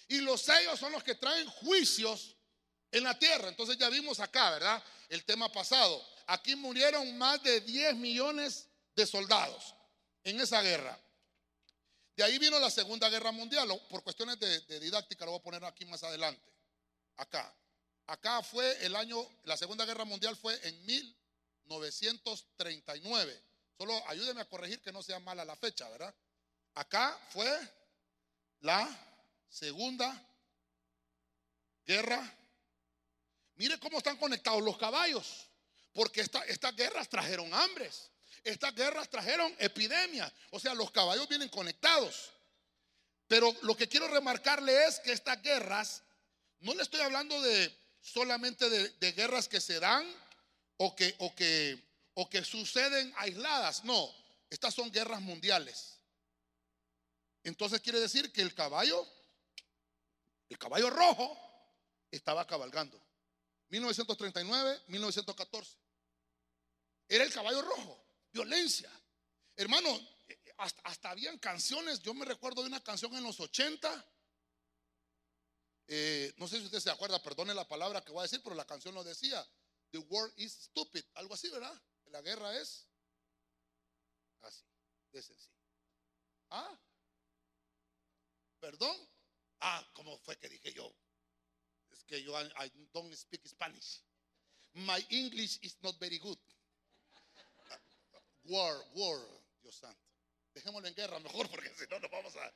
[0.08, 2.36] Y los sellos son los que traen juicios
[2.92, 3.50] en la tierra.
[3.50, 4.82] Entonces ya vimos acá, ¿verdad?
[5.10, 6.02] El tema pasado.
[6.28, 9.76] Aquí murieron más de 10 millones de soldados
[10.24, 10.98] en esa guerra.
[12.16, 13.68] De ahí vino la Segunda Guerra Mundial.
[13.90, 16.54] Por cuestiones de, didáctica lo voy a poner aquí más adelante.
[17.18, 17.54] Acá.
[18.08, 20.86] Acá fue el año, la Segunda Guerra Mundial fue en
[21.66, 23.44] 1939.
[23.78, 26.14] Solo ayúdeme a corregir que no sea mala la fecha, ¿verdad?
[26.76, 27.50] Acá fue
[28.62, 28.88] la
[29.50, 30.12] Segunda
[31.86, 32.34] Guerra.
[33.56, 35.48] Mire cómo están conectados los caballos,
[35.94, 38.12] porque estas guerras trajeron hambres.
[38.44, 42.32] Estas guerras trajeron epidemias, o sea, los caballos vienen conectados.
[43.28, 46.04] Pero lo que quiero remarcarle es que estas guerras,
[46.60, 50.06] no le estoy hablando de solamente de, guerras que se dan
[50.78, 51.82] o que, o, que,
[52.14, 54.14] o que suceden aisladas, no,
[54.50, 56.00] estas son guerras mundiales.
[57.44, 59.08] Entonces quiere decir que el caballo,
[60.50, 61.38] el caballo rojo,
[62.12, 63.02] estaba cabalgando.
[63.70, 65.78] 1939, 1914.
[67.08, 68.92] Era el caballo rojo violencia.
[69.56, 69.90] Hermano,
[70.58, 74.06] hasta, hasta habían canciones, yo me recuerdo de una canción en los 80.
[75.88, 78.56] Eh, no sé si usted se acuerda, perdone la palabra que voy a decir, pero
[78.56, 79.46] la canción lo decía.
[79.96, 81.72] The world is stupid, algo así, ¿verdad?
[82.12, 82.86] La guerra es
[84.42, 84.66] así,
[85.14, 85.56] de sencillo.
[86.50, 86.78] ¿Ah?
[88.60, 88.94] ¿Perdón?
[89.62, 90.94] Ah, ¿cómo fue que dije yo?
[91.92, 94.04] Es que yo I don't speak Spanish.
[94.74, 96.40] My English is not very good.
[98.44, 99.26] War, war,
[99.62, 100.04] Dios santo.
[100.54, 102.54] Dejémoslo en guerra mejor porque si no nos vamos a...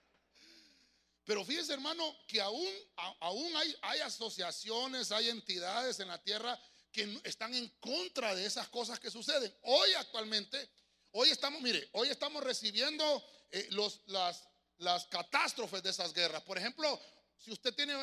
[1.24, 2.74] Pero fíjese hermano que aún,
[3.22, 6.60] aún hay, hay asociaciones, hay entidades en la tierra
[6.92, 9.54] que están en contra de esas cosas que suceden.
[9.64, 10.70] Hoy actualmente,
[11.12, 13.70] hoy estamos, mire, hoy estamos recibiendo eh,
[14.08, 14.48] las,
[14.78, 16.44] las catástrofes de esas guerras.
[16.44, 17.00] Por ejemplo,
[17.38, 17.94] si usted tiene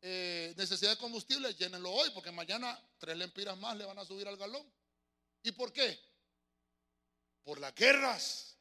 [0.00, 4.26] eh, necesidad de combustible, llénenlo hoy, porque mañana tres lempiras más le van a subir
[4.26, 4.70] al galón.
[5.42, 5.98] ¿Y por qué?
[7.44, 8.56] Por las guerras.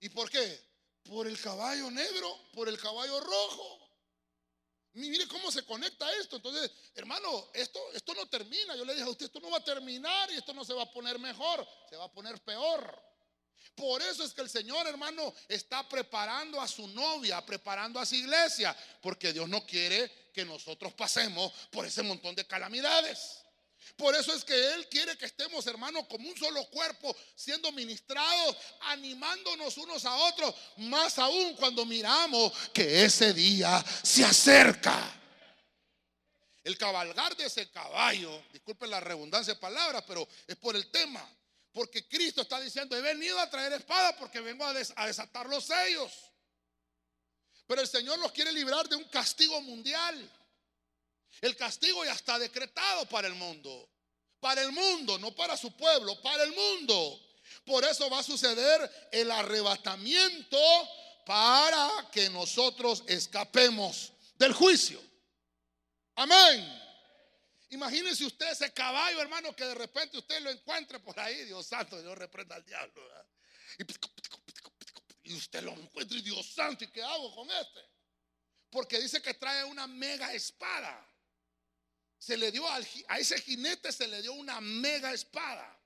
[0.00, 0.60] ¿Y por qué?
[1.04, 3.81] Por el caballo negro, por el caballo rojo.
[4.94, 6.36] Mire cómo se conecta esto.
[6.36, 8.76] Entonces, hermano, esto, esto no termina.
[8.76, 10.82] Yo le dije a usted, esto no va a terminar y esto no se va
[10.82, 13.12] a poner mejor, se va a poner peor.
[13.74, 18.16] Por eso es que el Señor, hermano, está preparando a su novia, preparando a su
[18.16, 23.41] iglesia, porque Dios no quiere que nosotros pasemos por ese montón de calamidades.
[23.96, 28.56] Por eso es que Él quiere que estemos, hermanos, como un solo cuerpo, siendo ministrados,
[28.80, 35.18] animándonos unos a otros, más aún cuando miramos que ese día se acerca.
[36.64, 41.28] El cabalgar de ese caballo, disculpen la redundancia de palabras, pero es por el tema.
[41.72, 46.12] Porque Cristo está diciendo, he venido a traer espada porque vengo a, desatar los sellos.
[47.66, 50.30] Pero el Señor los quiere librar de un castigo mundial.
[51.42, 53.90] El castigo ya está decretado para el mundo.
[54.38, 57.20] Para el mundo, no para su pueblo, para el mundo.
[57.66, 60.58] Por eso va a suceder el arrebatamiento
[61.26, 65.02] para que nosotros escapemos del juicio.
[66.14, 66.80] Amén.
[67.70, 71.44] Imagínense usted ese caballo, hermano, que de repente usted lo encuentre por ahí.
[71.44, 73.02] Dios santo, Dios reprenda al diablo.
[75.24, 77.80] Y, usted lo encuentra y Dios santo, ¿y qué hago con este?
[78.70, 81.11] Porque dice que trae una mega espada.
[82.22, 85.76] Se le dio a ese jinete, se le dio una mega espada.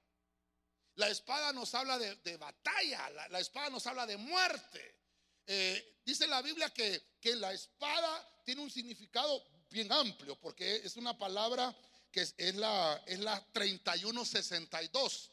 [0.96, 4.96] La espada nos habla de, batalla, la, espada nos habla de muerte.
[5.46, 10.98] Eh, dice la Biblia que, que la espada tiene un significado bien amplio, porque es
[10.98, 11.74] una palabra
[12.12, 15.30] que es, la, es la 3162.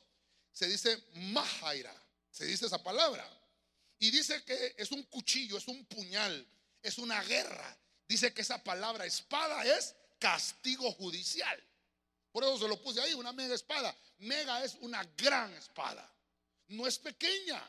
[0.54, 1.94] Se dice Mahaira,
[2.32, 3.30] se dice esa palabra.
[4.00, 6.48] Y dice que es un cuchillo, es un puñal,
[6.82, 7.78] es una guerra.
[8.08, 11.62] Dice que esa palabra espada es castigo judicial.
[12.32, 13.94] Por eso se lo puse ahí, una mega espada.
[14.20, 16.10] Mega es una gran espada.
[16.70, 17.62] No es pequeña.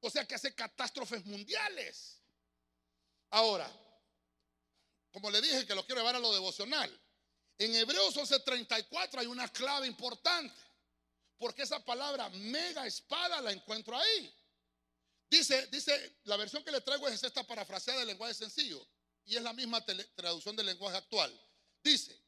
[0.00, 2.16] O sea que hace catástrofes mundiales.
[3.30, 3.70] Ahora,
[5.12, 6.90] como le dije que lo quiero llevar a lo devocional.
[7.56, 10.60] En Hebreos 11:34 hay una clave importante.
[11.38, 14.34] Porque esa palabra mega espada la encuentro ahí.
[15.30, 18.84] Dice, dice, la versión que le traigo es esta parafraseada del lenguaje sencillo.
[19.26, 19.84] Y es la misma
[20.16, 21.32] traducción del lenguaje actual.
[21.82, 22.18] Dice,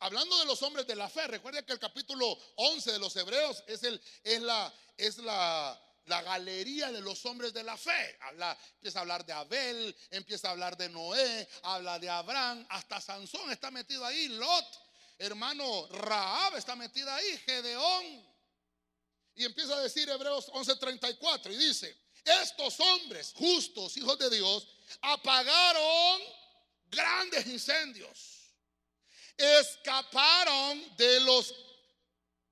[0.00, 3.62] hablando de los hombres de la fe, recuerden que el capítulo 11 de los Hebreos
[3.66, 8.16] es, el, es, la, es la, la galería de los hombres de la fe.
[8.20, 13.00] Habla, empieza a hablar de Abel, empieza a hablar de Noé, habla de Abraham, hasta
[13.00, 14.80] Sansón está metido ahí, Lot,
[15.18, 18.36] hermano Raab está metida ahí, Gedeón.
[19.34, 24.66] Y empieza a decir Hebreos 11:34 y dice, estos hombres justos, hijos de Dios,
[25.02, 26.22] apagaron
[26.90, 28.54] grandes incendios.
[29.36, 31.54] Escaparon de los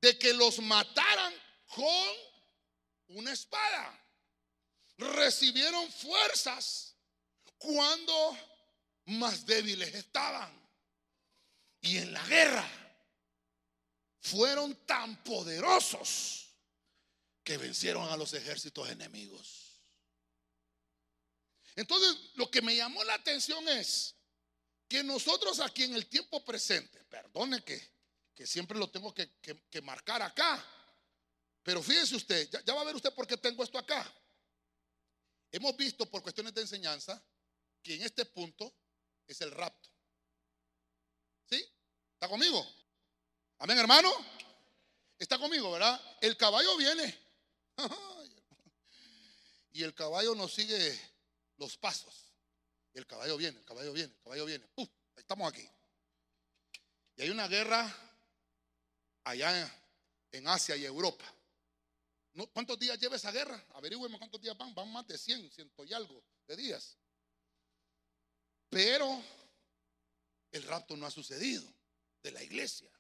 [0.00, 1.32] de que los mataran
[1.68, 2.08] con
[3.08, 4.00] una espada.
[4.98, 6.94] Recibieron fuerzas
[7.58, 8.38] cuando
[9.06, 10.52] más débiles estaban.
[11.80, 12.68] Y en la guerra
[14.20, 16.48] fueron tan poderosos
[17.42, 19.80] que vencieron a los ejércitos enemigos.
[21.76, 24.13] Entonces, lo que me llamó la atención es
[24.88, 27.80] que nosotros aquí en el tiempo presente, perdone que,
[28.34, 30.64] que siempre lo tengo que, que marcar acá,
[31.64, 34.06] pero fíjese usted, ya, va a ver usted por qué tengo esto acá.
[35.50, 37.20] Hemos visto por cuestiones de enseñanza
[37.82, 38.72] que en este punto
[39.26, 39.88] es el rapto.
[41.48, 41.64] ¿Sí?
[42.12, 42.64] ¿Está conmigo?
[43.58, 44.12] Amén, hermano.
[45.18, 45.98] Está conmigo, ¿verdad?
[46.20, 47.18] El caballo viene.
[49.76, 51.00] Y el caballo nos sigue
[51.56, 52.23] los pasos.
[52.94, 54.66] El caballo viene, el caballo viene, el caballo viene.
[55.16, 55.68] Estamos aquí.
[57.16, 57.92] Y hay una guerra
[59.24, 59.70] allá
[60.30, 61.24] en Asia y Europa.
[62.52, 63.62] ¿Cuántos días lleva esa guerra?
[63.74, 64.74] Averígüeme cuántos días van.
[64.74, 66.96] Van más de 100, ciento y algo de días.
[68.68, 69.22] Pero
[70.50, 71.64] el rapto no ha sucedido
[72.22, 72.90] de la iglesia.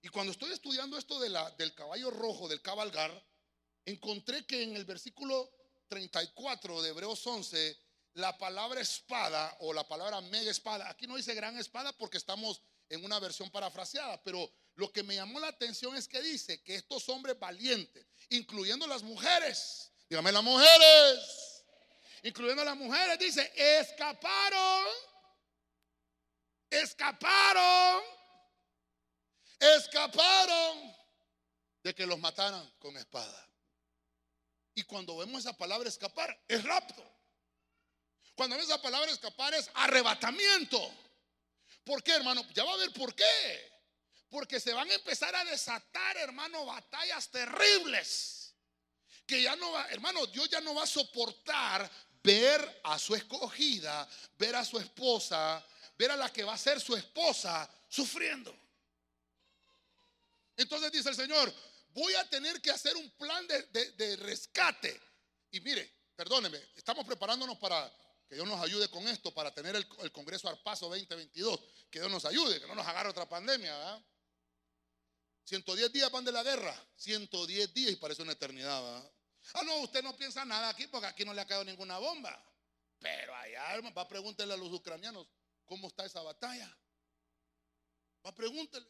[0.00, 3.10] Y cuando estoy estudiando esto de la, del caballo rojo, del cabalgar,
[3.84, 5.50] encontré que en el versículo
[5.88, 7.85] 34 de Hebreos 11,
[8.16, 12.62] la palabra espada o la palabra mega espada, aquí no dice gran espada porque estamos
[12.88, 16.76] en una versión parafraseada, pero lo que me llamó la atención es que dice que
[16.76, 21.64] estos hombres valientes, incluyendo las mujeres, dígame las mujeres,
[22.22, 24.86] incluyendo las mujeres, dice, escaparon,
[26.70, 28.02] escaparon,
[29.60, 30.96] escaparon
[31.82, 33.46] de que los mataran con espada.
[34.74, 37.15] Y cuando vemos esa palabra escapar, es rapto.
[38.36, 40.78] Cuando vemos esa palabra escapar es arrebatamiento.
[41.82, 42.46] ¿Por qué, hermano?
[42.54, 43.72] Ya va a ver por qué.
[44.28, 48.54] Porque se van a empezar a desatar, hermano, batallas terribles.
[49.26, 51.90] Que ya no va, hermano, Dios ya no va a soportar
[52.22, 55.64] ver a su escogida, ver a su esposa,
[55.96, 58.54] ver a la que va a ser su esposa sufriendo.
[60.56, 61.52] Entonces dice el Señor,
[61.90, 65.00] voy a tener que hacer un plan de, rescate.
[65.52, 67.90] Y mire, perdóneme, estamos preparándonos para
[68.28, 71.60] que Dios nos ayude con esto, para tener el, Congreso Arpaso 2022.
[71.90, 73.76] Que Dios nos ayude, que no nos agarre otra pandemia.
[73.76, 74.04] ¿verdad?
[75.44, 76.74] 110 días van de la guerra.
[76.96, 78.82] 110 días y parece una eternidad.
[78.82, 79.12] ¿verdad?
[79.54, 82.42] Ah, no, usted no piensa nada aquí porque aquí no le ha caído ninguna bomba.
[82.98, 85.28] Pero allá, va a preguntarle a los ucranianos
[85.64, 86.68] cómo está esa batalla.
[88.24, 88.88] Va a pregúnteles.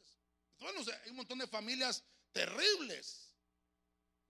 [0.59, 3.35] Bueno, hay un montón de familias terribles.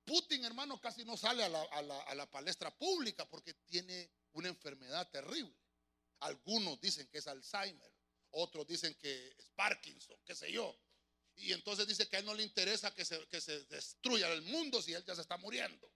[0.04, 5.57] Putin, hermano, casi no sale a la, palestra pública porque tiene una enfermedad terrible.
[6.20, 7.92] Algunos dicen que es Alzheimer,
[8.31, 10.79] otros dicen que es Parkinson, qué sé yo.
[11.37, 14.42] Y entonces dice que a él no le interesa que se, que se destruya el
[14.42, 15.90] mundo si él ya se está muriendo.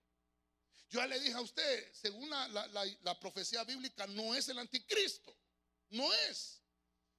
[0.91, 5.37] Yo ya le dije a usted, según la, profecía bíblica, no es el anticristo.
[5.91, 6.63] No es.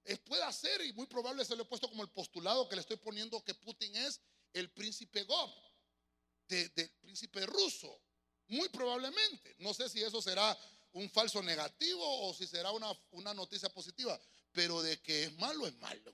[0.04, 0.20] es.
[0.20, 2.98] Puede ser, y muy probable se lo he puesto como el postulado que le estoy
[2.98, 4.20] poniendo que Putin es
[4.54, 5.52] el príncipe Gob,
[6.48, 8.02] del príncipe ruso.
[8.48, 9.56] Muy probablemente.
[9.60, 10.58] No sé si eso será
[10.94, 14.20] un falso negativo o si será una, una noticia positiva.
[14.52, 16.14] Pero de que es malo, es malo.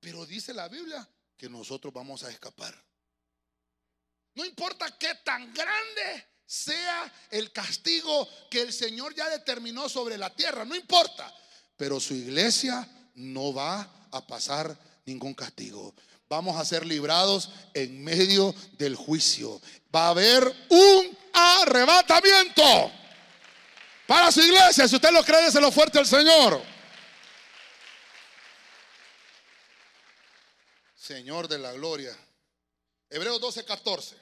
[0.00, 2.74] Pero dice la Biblia que nosotros vamos a escapar.
[4.34, 10.34] No importa qué tan grande sea el castigo que el Señor ya determinó sobre la
[10.34, 11.34] tierra, no importa.
[11.76, 15.94] Pero su iglesia no va a pasar ningún castigo
[16.30, 19.60] vamos a ser librados en medio del juicio.
[19.94, 21.09] Va a haber un
[21.40, 22.92] arrebatamiento
[24.06, 24.88] para su iglesia.
[24.88, 26.62] Si usted lo cree, se lo fuerte al Señor.
[30.96, 32.16] Señor de la gloria.
[33.08, 34.16] Hebreos 12, 14.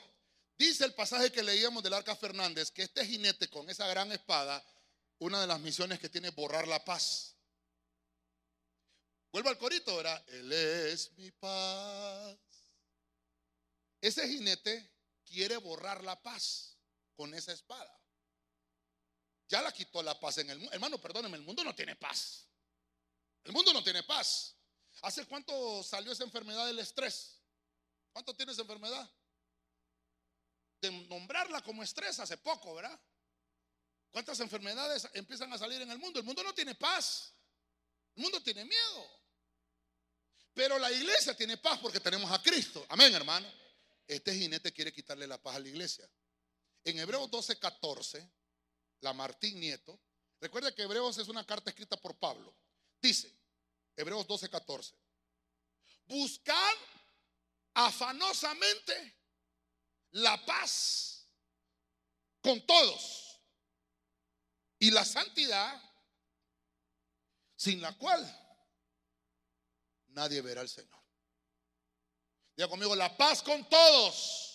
[0.58, 4.64] Dice el pasaje que leíamos del Arca Fernández que este jinete con esa gran espada,
[5.18, 7.34] una de las misiones que tiene es borrar la paz.
[9.30, 10.24] Vuelvo al corito, ¿verdad?
[10.28, 12.36] Él es mi paz.
[14.00, 14.90] Ese jinete
[15.24, 16.77] quiere borrar la paz
[17.18, 17.92] con esa espada.
[19.48, 20.72] Ya la quitó la paz en el mundo.
[20.72, 22.46] Hermano, perdóneme, el mundo no tiene paz.
[23.42, 24.54] El mundo no tiene paz.
[25.02, 27.40] ¿Hace cuánto salió esa enfermedad del estrés?
[28.12, 29.10] ¿Cuánto tiene esa enfermedad?
[30.80, 32.98] De nombrarla como estrés hace poco, ¿verdad?
[34.12, 36.20] ¿Cuántas enfermedades empiezan a salir en el mundo?
[36.20, 37.34] El mundo no tiene paz.
[38.14, 39.10] El mundo tiene miedo.
[40.54, 42.86] Pero la iglesia tiene paz porque tenemos a Cristo.
[42.88, 43.52] Amén, hermano.
[44.06, 46.08] Este jinete quiere quitarle la paz a la iglesia.
[46.88, 48.32] En Hebreos 12, 14,
[49.00, 50.00] la Martín Nieto,
[50.40, 52.56] recuerde que Hebreos es una carta escrita por Pablo.
[53.02, 53.30] Dice,
[53.94, 54.96] Hebreos 12, 14,
[56.06, 56.74] buscar
[57.74, 59.18] afanosamente
[60.12, 61.28] la paz
[62.40, 63.38] con todos
[64.78, 65.78] y la santidad
[67.54, 68.24] sin la cual
[70.06, 71.02] nadie verá al Señor.
[72.56, 74.48] Diga conmigo, la paz con todos.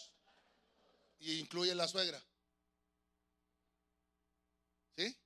[1.23, 2.21] Y incluye la suegra.
[4.97, 5.17] ¿Sí?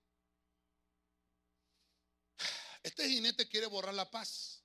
[2.88, 4.64] Este jinete quiere borrar la paz.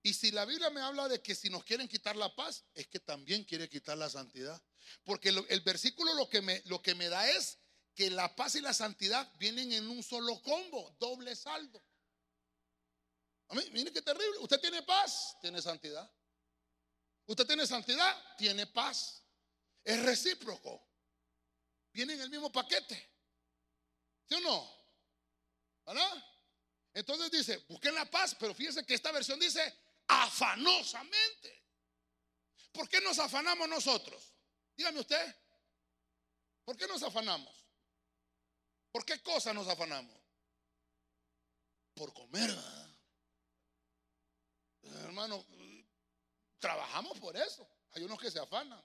[0.00, 2.86] Y si la Biblia me habla de que si nos quieren quitar la paz, es
[2.86, 4.62] que también quiere quitar la santidad.
[5.02, 7.58] Porque el versículo lo que, me, da es
[7.96, 11.82] que la paz y la santidad vienen en un solo combo, doble saldo.
[13.72, 14.38] Mire qué terrible.
[14.38, 16.08] Usted tiene paz, tiene santidad.
[17.26, 19.20] Usted tiene santidad, tiene paz.
[19.82, 20.80] Es recíproco.
[21.92, 23.10] Viene en el mismo paquete.
[24.28, 24.82] ¿Sí o no?
[25.86, 26.31] ¿Verdad?
[26.94, 29.74] Entonces dice, busquen la paz, pero fíjense que esta versión dice
[30.06, 31.62] afanosamente.
[32.72, 34.34] ¿Por qué nos afanamos nosotros?
[34.76, 35.36] Dígame usted.
[36.64, 37.54] ¿Por qué nos afanamos?
[38.90, 40.16] ¿Por qué cosa nos afanamos?
[41.94, 42.54] Por comer.
[44.82, 45.44] Hermano,
[46.58, 47.66] trabajamos por eso.
[47.92, 48.82] Hay unos que se afanan.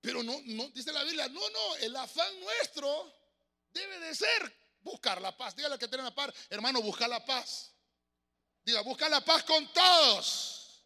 [0.00, 3.10] Pero no, no, dice la Biblia, no, no, el afán nuestro
[3.72, 5.56] debe de ser buscar la paz.
[5.56, 7.74] Dígale que tiene la paz, hermano, busca la paz.
[8.64, 10.84] Diga, busca la paz con todos.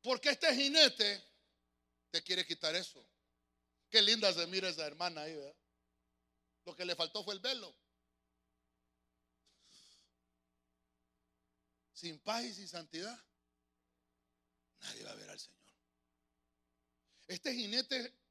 [0.00, 1.22] Porque este jinete
[2.10, 3.06] te quiere quitar eso.
[3.90, 5.54] Qué linda se mira esa hermana ahí, ¿verdad?
[6.64, 7.76] Lo que le faltó fue el velo.
[11.92, 13.16] Sin paz y sin santidad,
[14.80, 15.62] nadie va a ver al Señor.
[17.28, 18.21] Este jinete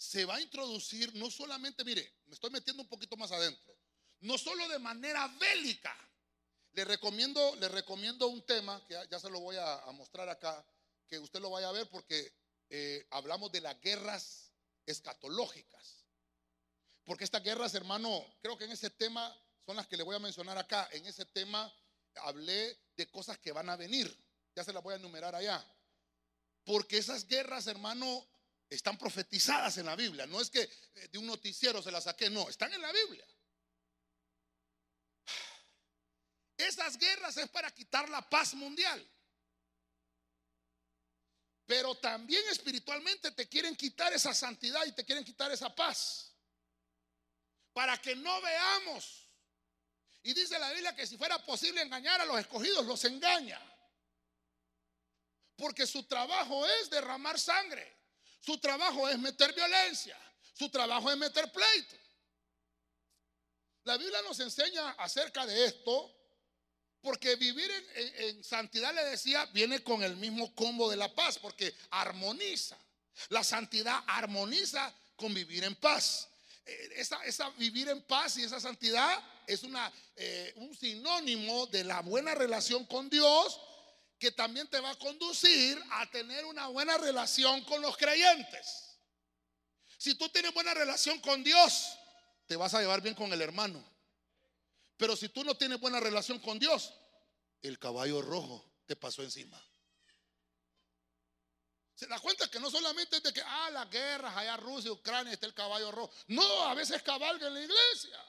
[0.00, 3.76] se va a introducir no solamente, mire, me estoy metiendo un poquito más adentro,
[4.20, 5.94] no solo de manera bélica.
[6.72, 10.64] Le recomiendo, le recomiendo un tema que ya, se lo voy a, mostrar acá,
[11.06, 12.32] que usted lo vaya a ver porque
[12.70, 14.54] eh, hablamos de las guerras
[14.86, 16.06] escatológicas.
[17.04, 19.36] Porque estas guerras, hermano, creo que en ese tema
[19.66, 20.88] son las que le voy a mencionar acá.
[20.92, 21.70] En ese tema
[22.22, 24.16] hablé de cosas que van a venir.
[24.54, 25.62] Ya se las voy a enumerar allá.
[26.64, 28.26] Porque esas guerras, hermano,
[28.70, 30.26] están profetizadas en la Biblia.
[30.26, 33.26] No es que eh, de un noticiero se las saqué, no, están en la Biblia.
[36.56, 39.04] Esas guerras es para quitar la paz mundial.
[41.66, 46.34] Pero también espiritualmente te quieren quitar esa santidad y te quieren quitar esa paz.
[47.72, 49.28] Para que no veamos.
[50.22, 53.60] Y dice la Biblia que si fuera posible engañar a los escogidos, los engaña.
[55.56, 57.99] Porque su trabajo es derramar sangre.
[58.40, 60.18] Su trabajo es meter violencia.
[60.54, 61.96] Su trabajo es meter pleito.
[63.84, 66.14] La Biblia nos enseña acerca de esto
[67.00, 71.74] porque vivir en, santidad, le decía, viene con el mismo combo de la paz, porque
[71.90, 72.76] armoniza.
[73.30, 76.28] La santidad armoniza con vivir en paz.
[76.66, 81.84] Eh, esa, esa vivir en paz y esa santidad es una, eh, un sinónimo de
[81.84, 83.60] la buena relación con Dios
[84.20, 88.98] que también te va a conducir a tener una buena relación con los creyentes.
[89.96, 91.98] Si tú tienes buena relación con Dios,
[92.46, 93.82] te vas a llevar bien con el hermano.
[94.98, 96.92] Pero si tú no tienes buena relación con Dios,
[97.62, 99.58] el caballo rojo te pasó encima.
[101.94, 105.32] Se da cuenta que no solamente es de que, ah, las guerras, allá Rusia, Ucrania,
[105.32, 106.12] está el caballo rojo.
[106.28, 108.22] No, a veces cabalga en la iglesia.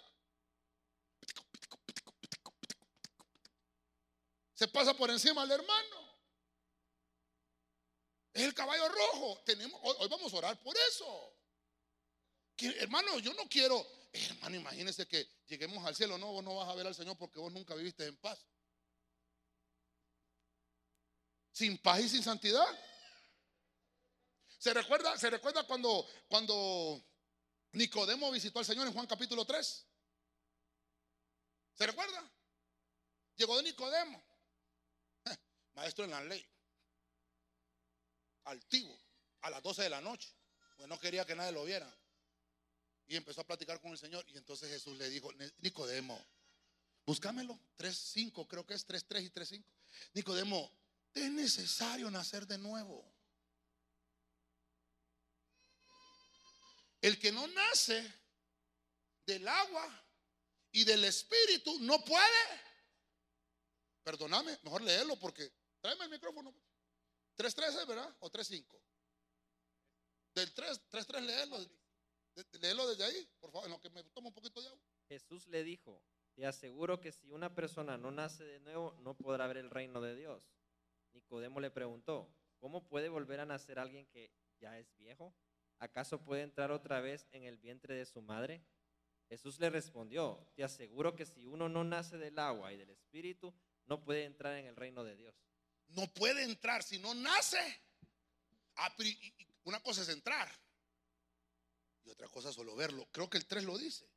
[4.62, 6.20] Se pasa por encima al hermano.
[8.32, 9.44] Es el caballo rojo.
[9.82, 11.36] Hoy, vamos a orar por eso.
[12.60, 13.84] hermano, yo no quiero
[14.14, 16.20] hermano, imagínese que lleguemos al cielo.
[16.20, 18.46] No, vos no vas a ver al Señor porque vos nunca viviste en paz.
[21.52, 22.68] Sin paz y sin santidad.
[24.60, 27.04] ¿Se recuerda, se recuerda cuando, cuando
[27.72, 29.88] Nicodemo visitó al Señor en Juan capítulo 3?
[31.74, 32.32] ¿Se recuerda?
[33.38, 34.24] Llegó de Nicodemo,
[35.74, 36.46] maestro en la ley,
[38.46, 38.98] altivo,
[39.42, 40.34] a las 12 de la noche,
[40.76, 41.92] pues no quería que nadie lo viera.
[43.08, 44.24] Y empezó a platicar con el Señor.
[44.30, 46.26] Y entonces Jesús le dijo, Nicodemo,
[47.06, 47.60] búscamelo.
[47.78, 49.66] 3.5, creo que es 3.3 y 3.5.
[50.14, 50.72] Nicodemo,
[51.14, 53.06] es necesario nacer de nuevo.
[57.02, 58.14] El que no nace
[59.26, 60.06] del agua
[60.72, 62.62] y del espíritu no puede.
[64.04, 65.52] Perdóname, mejor léelo porque
[65.82, 66.54] tráeme el micrófono.
[67.38, 68.16] 3.13, ¿verdad?
[68.20, 68.80] O 3.5.
[70.36, 71.58] Del 3.3 léelo.
[72.62, 74.82] Léelo desde ahí, por favor, en lo que me toma un poquito de agua.
[75.10, 76.02] Jesús le dijo,
[76.36, 80.00] te aseguro que si una persona no nace de nuevo, no podrá ver el reino
[80.00, 80.50] de Dios.
[81.12, 85.34] Nicodemo le preguntó, ¿cómo puede volver a nacer alguien que ya es viejo?
[85.80, 88.64] ¿Acaso puede entrar otra vez en el vientre de su madre?
[89.28, 93.54] Jesús le respondió, te aseguro que si uno no nace del agua y del espíritu,
[93.88, 95.36] no puede entrar en el reino de Dios.
[95.92, 97.82] No puede entrar si no nace.
[98.76, 98.94] Ah,
[99.64, 100.50] una cosa es entrar
[102.04, 103.08] y otra cosa solo verlo.
[103.12, 104.10] Creo que el 3 lo dice.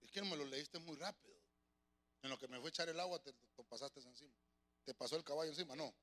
[0.00, 1.34] Es que no me lo leíste muy rápido.
[2.22, 3.32] En lo que me fue a echar el agua te,
[3.68, 4.34] pasaste encima.
[4.84, 5.94] Te pasó el caballo encima, no.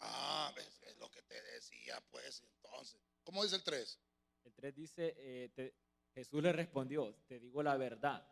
[0.00, 0.52] Ah,
[0.86, 3.00] es lo que te decía, pues, entonces.
[3.24, 3.98] ¿Cómo dice el 3?
[4.44, 5.74] El 3 dice, eh,
[6.14, 8.26] Jesús le respondió, te digo la verdad,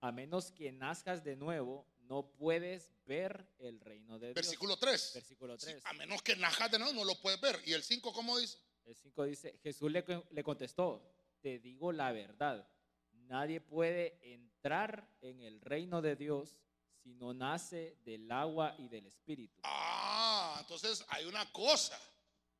[0.00, 4.34] a menos que nazcas de nuevo, no puedes ver el reino de Dios.
[4.34, 5.12] Versículo 3.
[5.14, 5.80] Versículo 3.
[5.82, 7.58] a menos que nazcas de nuevo, no lo puedes ver.
[7.64, 8.58] ¿Y el 5 cómo dice?
[8.84, 11.10] El 5 dice, Jesús le, le contestó,
[11.40, 12.68] te digo la verdad,
[13.12, 16.58] nadie puede entrar en el reino de Dios
[17.02, 19.60] sino nace del agua y del espíritu.
[19.64, 21.98] Ah, entonces hay una cosa,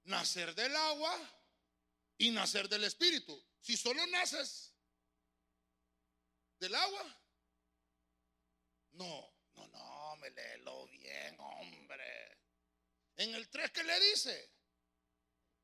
[0.05, 1.15] nacer del agua
[2.17, 3.41] y nacer del espíritu.
[3.61, 4.75] Si solo naces
[6.59, 7.23] del agua,
[8.93, 12.39] no, no, no, me léelo bien, hombre.
[13.17, 14.51] En el 3 que le dice,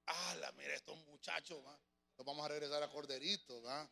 [0.06, 1.78] ah, la mira estos muchachos, ¿va?
[2.16, 3.88] Nos vamos a regresar a Corderito, ¿va?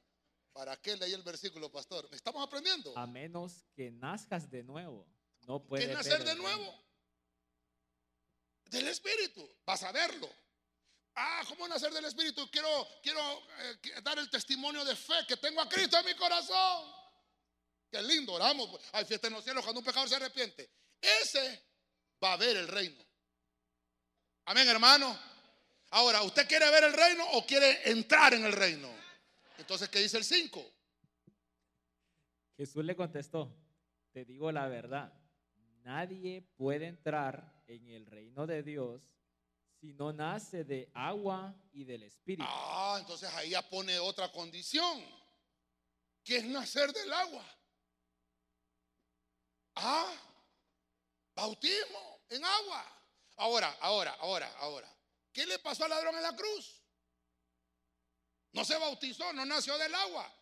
[0.53, 2.09] ¿Para qué leí el versículo, pastor?
[2.13, 2.97] ¿Estamos aprendiendo?
[2.97, 5.07] A menos que nazcas de nuevo,
[5.47, 5.87] no puedes.
[5.87, 6.83] ¿Qué nacer de nuevo?
[8.65, 10.29] Del Espíritu, vas a verlo.
[11.15, 12.51] Ah, ¿cómo nacer del Espíritu?
[12.51, 13.21] Quiero, quiero
[13.61, 16.96] eh, dar el testimonio de fe que tengo a Cristo en mi corazón.
[17.91, 18.81] Qué lindo, oramos.
[18.93, 20.71] Hay fiesta en los cielos cuando un pecador se arrepiente.
[21.01, 21.65] Ese
[22.23, 23.05] va a ver el reino.
[24.47, 25.19] Amén, hermano.
[25.91, 28.89] Ahora, ¿usted quiere ver el reino o quiere entrar en el reino?
[29.59, 30.73] Entonces, ¿qué dice el 5?
[32.57, 33.55] Jesús le contestó,
[34.13, 35.13] te digo la verdad,
[35.83, 39.03] nadie puede entrar en el reino de Dios
[39.81, 42.49] si no nace de agua y del Espíritu.
[42.49, 45.05] Ah, entonces ahí ya pone otra condición,
[46.25, 47.56] que es nacer del agua.
[49.77, 50.13] Ah,
[51.35, 53.03] bautismo en agua.
[53.37, 54.93] Ahora, ahora, ahora, ahora.
[55.33, 56.83] ¿Qué le pasó al ladrón en la cruz?
[58.53, 60.33] No se bautizó, no nació del agua.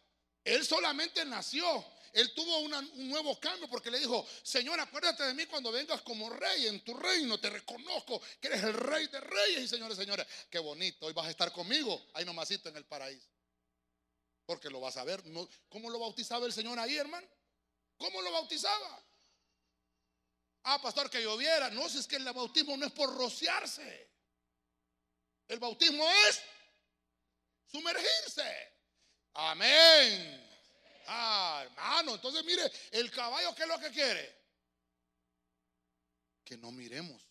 [0.44, 1.84] Él solamente nació.
[2.12, 6.30] Él tuvo un nuevo cambio porque le dijo, Señor, acuérdate de mí cuando vengas como
[6.30, 7.40] rey en tu reino.
[7.40, 10.24] Te reconozco que eres el rey de reyes y señores, señores.
[10.48, 13.26] Qué bonito, hoy vas a estar conmigo, ahí nomasito en el paraíso.
[14.46, 15.24] Porque lo vas a ver.
[15.68, 17.26] ¿Cómo lo bautizaba el Señor ahí, hermano?
[17.96, 19.03] ¿Cómo lo bautizaba?
[20.64, 21.70] Ah, pastor, que lloviera.
[21.70, 24.10] No, si es que el bautismo no es por rociarse.
[25.46, 26.40] El bautismo es
[27.66, 28.72] sumergirse.
[29.34, 30.40] Amén.
[31.06, 34.44] Ah, hermano, entonces mire, el caballo, ¿qué es lo que quiere?
[36.42, 37.22] Que no miremos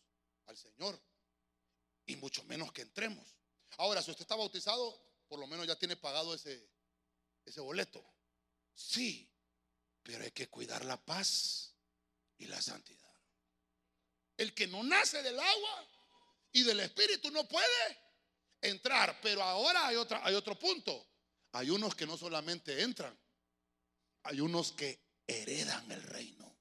[0.45, 1.01] al Señor
[2.05, 3.35] y mucho menos que entremos.
[3.77, 6.69] Ahora, si usted está bautizado, por lo menos ya tiene pagado ese,
[7.45, 8.05] ese boleto.
[8.75, 9.27] Sí,
[10.03, 11.73] pero hay que cuidar la paz
[12.37, 13.02] y la santidad.
[14.43, 15.87] El que no nace del agua
[16.51, 17.97] y del espíritu no puede
[18.61, 19.17] entrar.
[19.21, 21.07] Pero ahora hay, otra, hay otro punto.
[21.53, 23.17] Hay unos que no solamente entran,
[24.23, 26.53] hay unos que heredan el reino.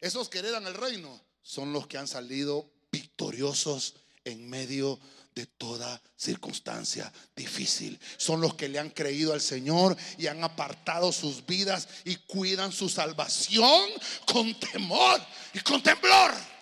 [0.00, 4.98] Esos que heredan el reino son los que han salido victoriosos en medio
[5.34, 8.00] de toda circunstancia difícil.
[8.16, 12.72] Son los que le han creído al Señor y han apartado sus vidas y cuidan
[12.72, 13.90] su salvación
[14.24, 15.20] con temor
[15.52, 16.55] y con temblor.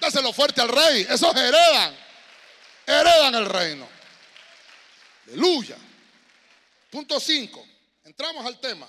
[0.00, 1.06] Dáselo fuerte al rey.
[1.08, 1.96] Esos heredan.
[2.86, 3.88] Heredan el reino.
[5.26, 5.76] Aleluya.
[6.90, 7.66] Punto 5.
[8.04, 8.88] Entramos al tema.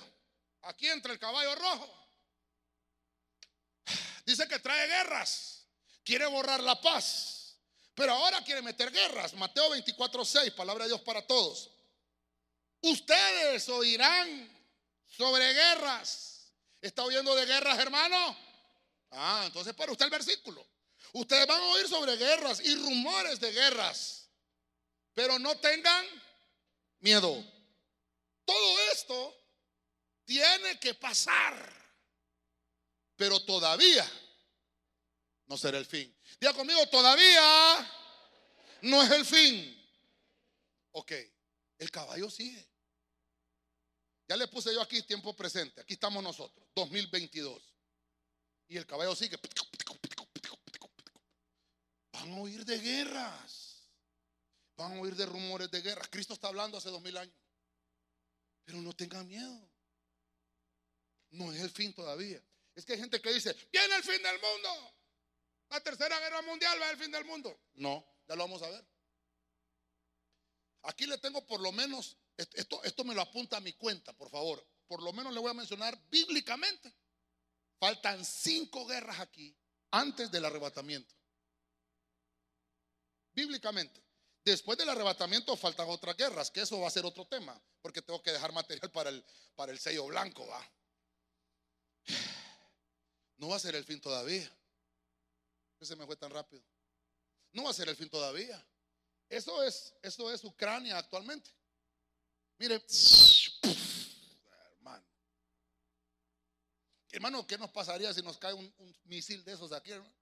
[0.63, 1.99] Aquí entra el caballo rojo.
[4.25, 5.65] Dice que trae guerras.
[6.03, 7.55] Quiere borrar la paz.
[7.95, 9.33] Pero ahora quiere meter guerras.
[9.33, 10.51] Mateo 24, 6.
[10.51, 11.69] Palabra de Dios para todos.
[12.81, 14.49] Ustedes oirán
[15.05, 16.53] sobre guerras.
[16.81, 18.37] ¿Está oyendo de guerras, hermano?
[19.11, 20.65] Ah, entonces para usted el versículo.
[21.13, 24.29] Ustedes van a oír sobre guerras y rumores de guerras,
[25.13, 26.05] pero no tengan
[26.99, 27.43] miedo.
[28.45, 29.35] Todo esto
[30.25, 31.73] tiene que pasar,
[33.15, 34.09] pero todavía
[35.47, 36.15] no será el fin.
[36.39, 37.91] Diga conmigo, todavía
[38.83, 39.75] no es el fin.
[40.91, 41.11] Ok,
[41.79, 42.67] el caballo sigue.
[44.27, 45.81] Ya le puse yo aquí tiempo presente.
[45.81, 47.63] Aquí estamos nosotros, 2022.
[48.67, 49.39] Y el caballo sigue.
[52.19, 53.87] Van a oír de guerras.
[54.75, 56.09] Van a oír de rumores de guerras.
[56.09, 57.35] Cristo está hablando hace dos mil años.
[58.65, 59.69] Pero no tengan miedo.
[61.31, 62.43] No es el fin todavía.
[62.75, 64.95] Es que hay gente que dice, viene el fin del mundo.
[65.69, 67.57] La tercera guerra mundial va el fin del mundo.
[67.75, 68.85] No, ya lo vamos a ver.
[70.83, 74.29] Aquí le tengo por lo menos, esto, esto me lo apunta a mi cuenta, por
[74.29, 74.65] favor.
[74.87, 76.93] Por lo menos le voy a mencionar bíblicamente.
[77.79, 79.55] Faltan cinco guerras aquí
[79.91, 81.18] antes del arrebatamiento
[83.39, 84.01] bíblicamente.
[84.43, 88.21] Después del arrebatamiento faltan otras guerras, que eso va a ser otro tema, porque tengo
[88.21, 89.23] que dejar material para el,
[89.55, 90.71] para el sello blanco, va.
[93.37, 94.49] No va a ser el fin todavía.
[95.77, 96.63] ¿Qué se me fue tan rápido?
[97.51, 98.65] No va a ser el fin todavía.
[99.29, 101.51] Eso es, eso es Ucrania actualmente.
[102.57, 102.83] Mire,
[104.73, 105.05] hermano.
[107.11, 110.18] Hermano, ¿qué nos pasaría si nos cae un misil de esos aquí, hermano?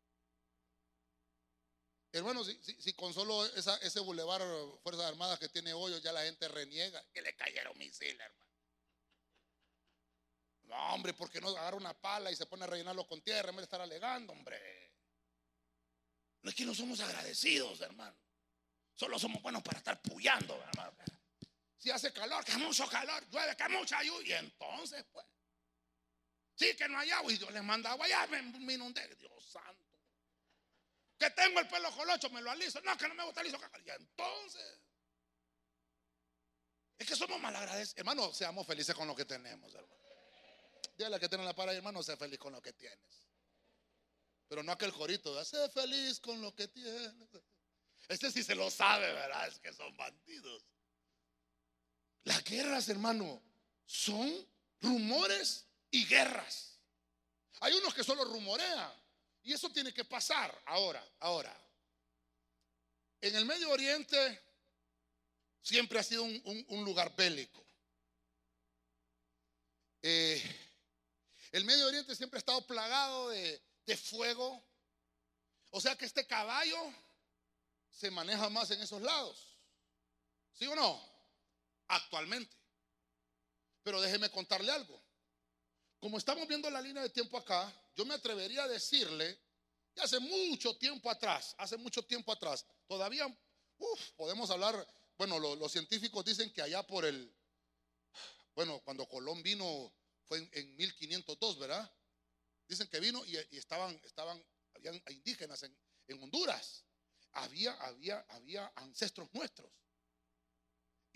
[2.12, 4.41] Hermano, si, con solo ese bulevar
[4.82, 8.47] Fuerzas Armadas que tiene hoyos, ya la gente reniega que le cayeron misiles, hermano.
[10.64, 13.49] No, hombre, ¿por qué no agarra una pala y se pone a rellenarlo con tierra
[13.49, 14.88] en vez de estar alegando, hombre?
[16.41, 18.18] No es que no somos agradecidos, hermano.
[18.95, 20.97] Solo somos buenos para estar puyando, hermano.
[21.78, 24.41] Si hace calor, que mucho calor, llueve, que mucha lluvia.
[24.41, 25.26] Y entonces, pues,
[26.55, 27.32] sí que no hay agua.
[27.32, 29.08] Y Dios les manda agua, ya me, inundé.
[29.16, 29.86] Dios santo.
[31.18, 32.80] Que tengo el pelo colocho, me lo aliso.
[32.82, 33.57] No, que no me gusta liso.
[33.84, 34.80] Y entonces,
[36.97, 37.97] es que somos malagradecidos.
[37.97, 39.97] Hermano, seamos felices con lo que tenemos, hermano.
[40.97, 43.28] Dígale que tiene la para hermano, sé feliz con lo que tienes.
[44.47, 47.13] Pero no aquel corito, sé feliz con lo que tienes.
[48.07, 49.47] Este sí se lo sabe, ¿verdad?
[49.47, 50.65] Es que son bandidos.
[52.24, 53.41] Las guerras, hermano,
[53.86, 54.47] son
[54.82, 56.80] rumores y guerras.
[57.59, 58.93] Hay unos que solo rumorean.
[59.47, 61.57] Y eso tiene que pasar ahora, ahora.
[63.21, 64.41] En el Medio Oriente
[65.61, 67.65] siempre ha sido un, lugar bélico.
[70.01, 70.43] Eh,
[71.53, 74.61] el Medio Oriente siempre ha estado plagado de, de fuego.
[75.69, 76.93] O sea que este caballo
[77.89, 79.57] se maneja más en esos lados.
[80.55, 81.01] ¿Sí o no?
[81.87, 82.53] Actualmente.
[83.81, 85.01] Pero déjeme contarle algo.
[86.01, 89.41] Como estamos viendo la línea de tiempo acá, yo me atrevería a decirle
[89.93, 93.27] que hace mucho tiempo atrás, hace mucho tiempo atrás, todavía,
[94.15, 94.87] podemos hablar,
[95.17, 97.35] bueno, los científicos dicen que allá por el,
[98.53, 99.91] bueno, cuando Colón vino
[100.25, 101.91] fue en, 1502, ¿verdad?
[102.67, 104.45] Dicen que vino y, estaban, estaban,
[104.75, 105.75] habían indígenas en,
[106.21, 106.85] Honduras.
[107.33, 109.69] Había, había, había ancestros nuestros.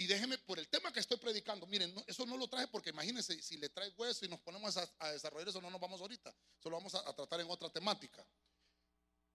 [0.02, 3.40] Y déjeme, por el tema que estoy predicando, miren, eso no lo traje porque imagínense,
[3.40, 6.34] si le trae hueso y nos ponemos a, desarrollar eso, no nos vamos ahorita.
[6.58, 8.26] Solo vamos a, a tratar en otra temática.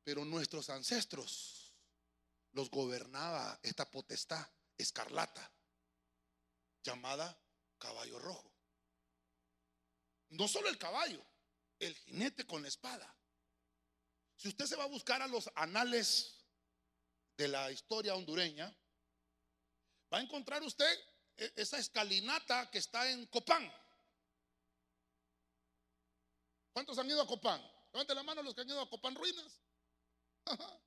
[0.03, 1.73] Pero nuestros ancestros
[2.51, 4.45] los gobernaba esta potestad
[4.77, 5.49] escarlata
[6.83, 7.41] llamada
[7.79, 8.53] caballo rojo.
[10.31, 11.25] No solo el caballo,
[11.79, 13.17] el jinete con la espada.
[14.35, 16.45] Si usted se va a buscar a los anales
[17.37, 18.77] de la historia hondureña,
[20.13, 20.99] va a encontrar usted
[21.37, 23.73] e-, esa escalinata que está en Copán.
[26.73, 27.63] ¿Cuántos han ido a Copán?
[27.93, 29.61] Levante la mano los que han ido a Copán Ruinas.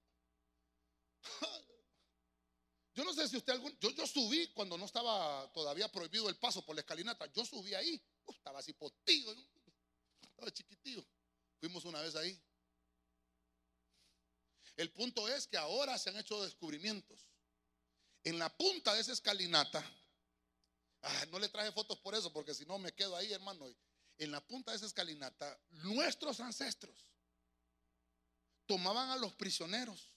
[2.99, 3.77] Yo no sé si usted algún.
[3.79, 7.31] Yo, yo subí cuando no estaba todavía prohibido el paso por la escalinata.
[7.31, 8.01] Yo subí ahí.
[8.27, 9.33] estaba así potido.
[10.21, 11.05] Estaba chiquitillo.
[11.61, 12.37] Fuimos una vez ahí.
[14.75, 17.25] El punto es que ahora se han hecho descubrimientos.
[18.23, 19.83] En la punta de esa escalinata.
[21.01, 23.65] Ah, no le traje fotos por eso, porque si no me quedo ahí, hermano.
[24.17, 27.07] En la punta de esa escalinata, nuestros ancestros
[28.65, 30.11] tomaban a los prisioneros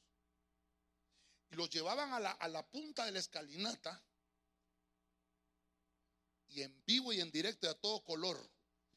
[1.50, 4.04] y los llevaban a la, a la punta de la escalinata
[6.48, 8.50] y en vivo y en directo y a todo color.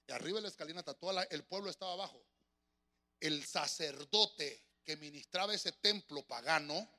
[0.08, 2.26] Y arriba de la escalinata, todo el pueblo estaba abajo.
[3.20, 6.95] El sacerdote que ministraba ese templo pagano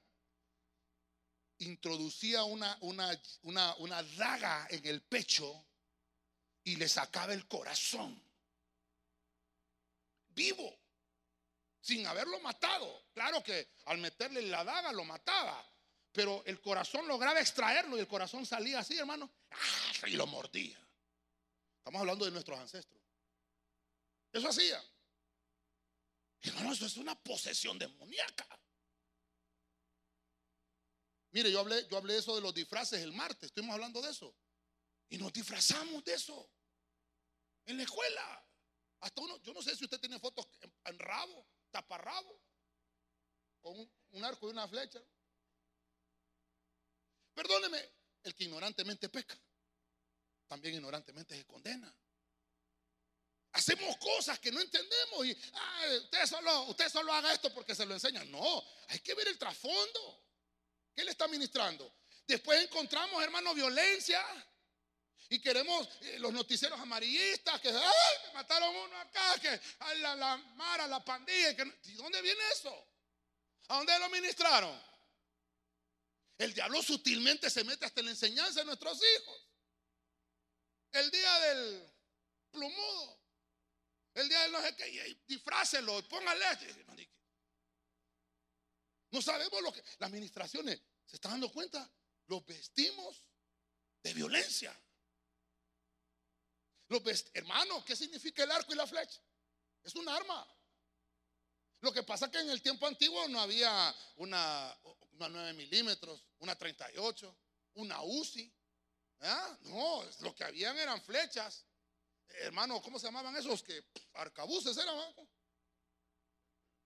[1.59, 5.67] introducía una, una, una, una daga en el pecho
[6.65, 8.23] y le sacaba el corazón.
[10.29, 10.79] Vivo
[11.81, 13.05] sin haberlo matado.
[13.15, 15.65] Claro que al meterle la daga lo mataba,
[16.13, 20.09] pero el corazón lograba extraerlo y el corazón salía así, hermano, ¡ah!
[20.09, 20.79] y lo mordía.
[21.79, 23.01] Estamos hablando de nuestros ancestros.
[24.33, 24.83] Eso hacía.
[26.43, 28.47] Hermano, eso es una posesión demoníaca.
[31.37, 34.35] Mire, yo hablé, yo hablé eso de los disfraces el martes, estuvimos hablando de eso.
[35.11, 36.51] Y nos disfrazamos de eso.
[37.67, 38.43] En la escuela.
[39.01, 40.47] Hasta uno, yo no sé si usted tiene fotos
[40.87, 42.41] en rabo taparrabo,
[43.61, 43.77] con
[44.13, 44.99] un arco y una flecha.
[47.35, 47.87] Perdóneme,
[48.23, 49.39] el que ignorantemente peca,
[50.47, 51.95] también ignorantemente se condena.
[53.53, 57.93] Hacemos cosas que no entendemos y usted, solo, usted solo haga esto porque se lo
[57.93, 58.31] enseñan.
[58.31, 60.26] No, hay que ver el trasfondo.
[60.97, 61.95] ¿Qué le está ministrando?
[62.27, 64.25] Después encontramos, hermano, violencia.
[65.29, 68.33] Y queremos eh, los noticieros amarillistas que ¡ay!
[68.33, 69.61] mataron uno acá, que
[69.97, 71.51] la, la mara, la pandilla.
[71.85, 72.89] ¿Y dónde viene eso?
[73.69, 74.81] ¿A dónde lo ministraron?
[76.39, 79.49] El diablo sutilmente se mete hasta la enseñanza de nuestros hijos.
[80.93, 81.93] El día del
[82.51, 83.21] plumudo.
[84.15, 85.19] El día del no sé qué.
[85.27, 86.45] Disfrácelo, póngale.
[89.17, 89.83] No sabemos lo que.
[89.99, 91.91] Las administraciones se están dando cuenta.
[92.27, 93.25] Los vestimos
[94.03, 94.79] de violencia.
[97.33, 99.19] Hermano, ¿qué significa el arco y la flecha?
[99.83, 100.47] Es un arma.
[101.81, 104.79] Lo que pasa es que en el tiempo antiguo no había una,
[105.13, 107.35] una 9 milímetros, una 38,
[107.77, 108.53] una UCI.
[109.63, 111.65] No, lo que habían eran flechas.
[112.43, 113.63] hermano, ¿cómo se llamaban esos?
[113.63, 114.95] Que arcabuces eran,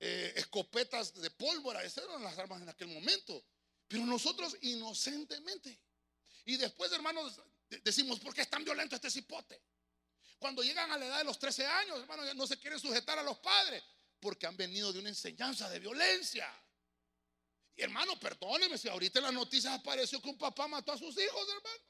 [0.03, 3.45] eh, escopetas de pólvora, esas eran las armas en aquel momento.
[3.87, 5.79] Pero nosotros inocentemente.
[6.47, 7.41] Y después, hermanos,
[7.85, 9.61] decimos, ¿por qué es tan violento este cipote?
[10.39, 13.23] Cuando llegan a la edad de los 13 años, hermanos, no se quieren sujetar a
[13.23, 13.83] los padres
[14.19, 16.49] porque han venido de una enseñanza de violencia.
[17.77, 21.17] Y hermano, perdóneme si ahorita en las noticias apareció que un papá mató a sus
[21.19, 21.85] hijos, hermano.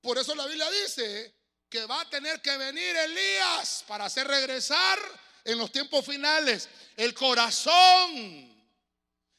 [0.00, 1.34] Por eso la Biblia dice
[1.68, 4.98] que va a tener que venir Elías para hacer regresar
[5.44, 8.54] en los tiempos finales el corazón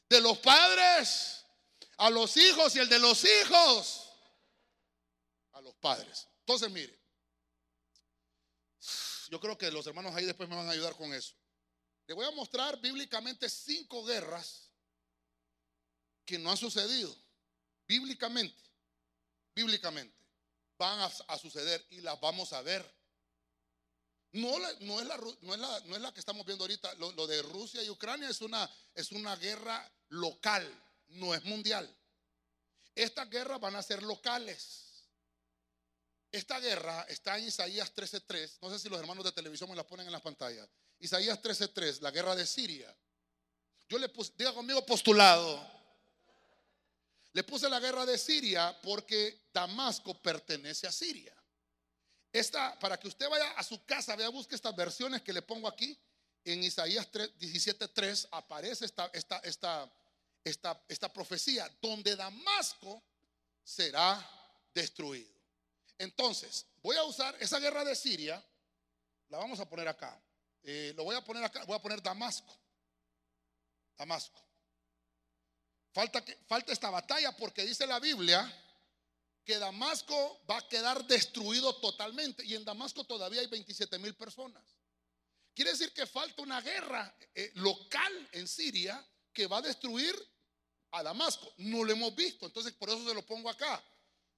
[0.08, 1.44] de los padres
[1.98, 4.08] a los hijos y el de los hijos
[5.52, 6.28] a los padres.
[6.40, 6.96] Entonces, mire,
[9.28, 11.34] yo creo que los hermanos ahí después me van a ayudar con eso.
[12.06, 14.70] Le voy a mostrar bíblicamente cinco guerras
[16.24, 17.16] que no han sucedido.
[17.88, 18.60] Bíblicamente,
[19.54, 20.16] bíblicamente,
[20.78, 22.95] van a, suceder y las vamos a ver.
[24.36, 25.54] No, no, es la, no,
[25.94, 26.94] es la, que estamos viendo ahorita.
[26.96, 30.70] Lo, lo, de Rusia y Ucrania es una, es una guerra local,
[31.08, 31.88] no es mundial.
[32.94, 35.06] Estas guerras van a ser locales.
[36.30, 38.58] Esta guerra está en Isaías 13:3.
[38.60, 40.68] No sé si los hermanos de televisión me la ponen en la pantalla.
[40.98, 42.94] Isaías 13:3, la guerra de Siria.
[43.88, 45.66] Yo le puse, diga conmigo postulado.
[47.32, 51.34] Le puse la guerra de Siria porque Damasco pertenece a Siria.
[52.36, 55.66] Esta, para que usted vaya a su casa, vea, busque estas versiones que le pongo
[55.66, 55.98] aquí.
[56.44, 59.90] En Isaías 17:3 aparece esta, esta, esta,
[60.44, 63.02] esta, esta profecía, donde Damasco
[63.64, 64.20] será
[64.74, 65.32] destruido.
[65.96, 68.44] Entonces, voy a usar esa guerra de Siria,
[69.30, 70.20] la vamos a poner acá.
[70.62, 72.54] Eh, lo voy a poner acá, voy a poner Damasco.
[73.96, 74.42] Damasco.
[75.90, 78.46] Falta, que, falta esta batalla porque dice la Biblia
[79.46, 84.62] que Damasco va a quedar destruido totalmente y en Damasco todavía hay 27 mil personas.
[85.54, 90.14] Quiere decir que falta una guerra eh, local en Siria que va a destruir
[90.90, 91.54] a Damasco.
[91.58, 93.82] No lo hemos visto, entonces por eso se lo pongo acá.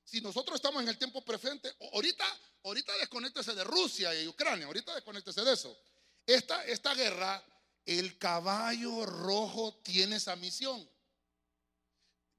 [0.05, 2.25] Si nosotros estamos en el tiempo presente, ahorita,
[2.65, 5.75] ahorita desconéctese de Rusia y Ucrania, ahorita desconéctese de eso.
[6.27, 7.43] Esta, esta guerra,
[7.87, 10.87] el caballo rojo tiene esa misión.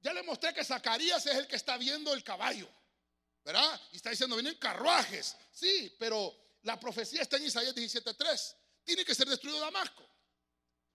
[0.00, 2.68] Ya le mostré que Zacarías es el que está viendo el caballo,
[3.44, 3.80] ¿verdad?
[3.92, 5.36] Y está diciendo, vienen carruajes.
[5.52, 8.56] Sí, pero la profecía está en Isaías 17:3.
[8.84, 10.06] Tiene que ser destruido Damasco.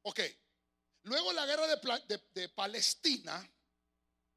[0.04, 0.20] Ok.
[1.04, 3.48] Luego la guerra de, Palestina,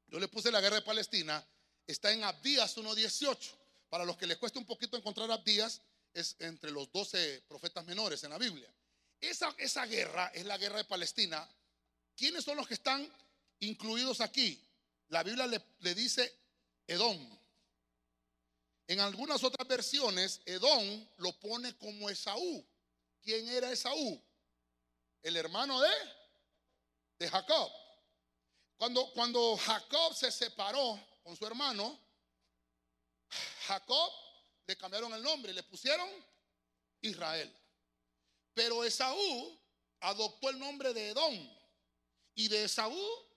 [0.05, 1.43] yo le puse la guerra de Palestina,
[1.87, 3.57] está en Abdías 1.18.
[3.89, 5.81] Para los que les cuesta un poquito encontrar Abdías,
[6.13, 8.71] es entre los 12 profetas menores en la Biblia.
[9.19, 11.47] Esa, esa guerra es la guerra de Palestina.
[12.15, 13.11] ¿Quiénes son los que están
[13.59, 14.63] incluidos aquí?
[15.09, 16.31] La Biblia le, dice
[16.87, 17.17] Edom.
[18.87, 22.65] En algunas otras versiones, Edom lo pone como Esaú.
[23.21, 24.23] ¿Quién era Esaú?
[25.21, 25.91] El hermano de,
[27.19, 27.71] de Jacob.
[28.77, 31.99] Cuando, cuando Jacob se separó con su hermano,
[33.67, 34.11] Jacob
[34.65, 36.07] le cambiaron el nombre le pusieron
[37.01, 37.51] Israel.
[38.53, 39.59] Pero Esaú
[39.99, 41.57] adoptó el nombre de Edom.
[42.35, 43.28] Y de Esaú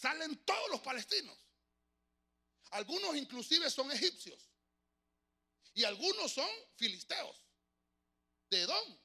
[0.00, 1.36] salen todos los palestinos.
[2.70, 4.48] Algunos inclusive son egipcios.
[5.74, 7.36] Y algunos son filisteos
[8.48, 8.98] de Edom.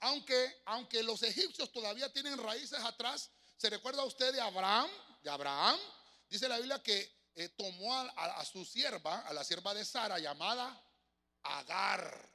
[0.00, 4.90] Aunque, aunque los egipcios todavía tienen raíces atrás, ¿se recuerda usted de Abraham?
[5.22, 5.78] De Abraham.
[6.28, 10.80] Dice la Biblia que eh, tomó a, su sierva, a la sierva de Sara, llamada
[11.42, 12.32] Agar.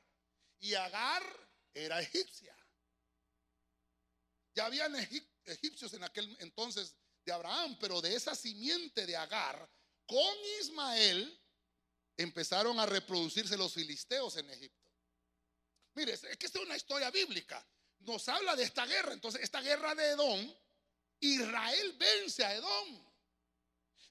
[0.60, 1.24] Y Agar
[1.74, 2.56] era egipcia.
[4.54, 4.94] Ya habían
[5.46, 6.96] egipcios en aquel entonces
[7.32, 9.70] Abraham, pero de esa simiente de Agar,
[10.06, 11.40] con Ismael,
[12.18, 14.92] empezaron a reproducirse los filisteos en Egipto.
[15.96, 17.66] Mire, es que esta es una historia bíblica.
[18.00, 19.14] Nos habla de esta guerra.
[19.14, 20.56] Entonces, esta guerra de Edom,
[21.20, 23.10] Israel vence a Edom.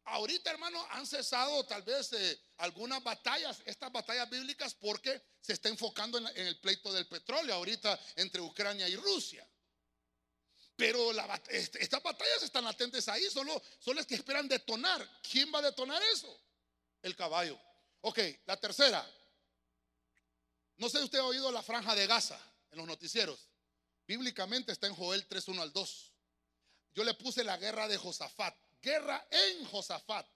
[0.04, 5.68] Ahorita, hermano, han cesado tal vez eh, algunas batallas, estas batallas bíblicas, porque se está
[5.68, 9.47] enfocando en, el pleito del petróleo ahorita entre Ucrania y Rusia.
[10.78, 11.10] Pero
[11.48, 15.06] este, estas batallas están latentes ahí, solo, solo es que esperan detonar.
[15.28, 16.40] ¿Quién va a detonar eso?
[17.02, 17.60] El caballo.
[18.02, 19.04] Ok, la tercera.
[20.76, 23.48] No sé si usted ha oído la franja de Gaza en los noticieros.
[24.06, 26.12] Bíblicamente está en Joel 3.1 al 2.
[26.94, 30.26] Yo le puse la guerra de Josafat guerra en Josafat,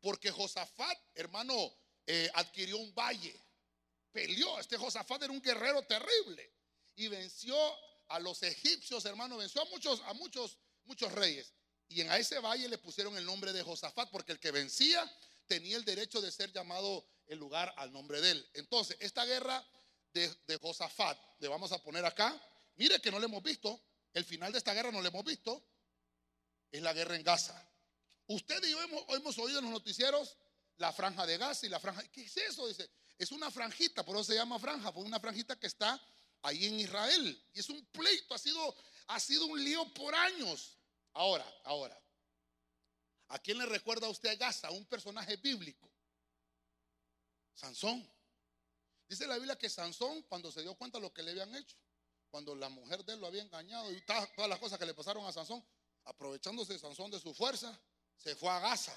[0.00, 1.72] porque Josafat, hermano,
[2.06, 3.34] eh, adquirió un valle,
[4.10, 4.58] peleó.
[4.58, 6.52] Este Josafat era un guerrero terrible
[6.96, 7.56] y venció
[8.12, 11.54] a los egipcios, hermano, venció a muchos, a muchos, muchos reyes.
[11.88, 15.10] Y en a ese valle le pusieron el nombre de Josafat, porque el que vencía
[15.46, 18.50] tenía el derecho de ser llamado el lugar al nombre de él.
[18.52, 19.66] Entonces, esta guerra
[20.12, 22.38] de, de Josafat, le vamos a poner acá,
[22.76, 23.82] mire que no le hemos visto,
[24.12, 25.64] el final de esta guerra no le hemos visto,
[26.70, 27.66] es la guerra en Gaza.
[28.26, 30.36] Usted y yo hemos, hemos oído en los noticieros
[30.76, 32.68] la franja de Gaza y la franja, ¿qué es eso?
[32.68, 35.98] Dice, es una franjita, por eso se llama franja, por una franjita que está
[36.42, 37.44] ahí en Israel.
[37.52, 38.76] Y es un pleito, ha sido,
[39.08, 40.76] ha sido un lío por años.
[41.14, 42.00] Ahora, ahora,
[43.28, 44.70] ¿a quién le recuerda a usted a Gaza?
[44.70, 45.90] Un personaje bíblico.
[47.54, 48.08] Sansón.
[49.08, 51.76] Dice la Biblia que Sansón, cuando se dio cuenta de lo que le habían hecho,
[52.30, 55.26] cuando la mujer de él lo había engañado y todas las cosas que le pasaron
[55.26, 55.62] a Sansón,
[56.04, 57.78] aprovechándose Sansón de su fuerza,
[58.16, 58.96] se fue a Gaza.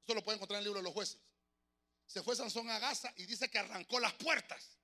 [0.00, 1.20] Esto lo puede encontrar en el libro de los jueces.
[2.06, 4.77] Se fue Sansón a Gaza y dice que arrancó las puertas.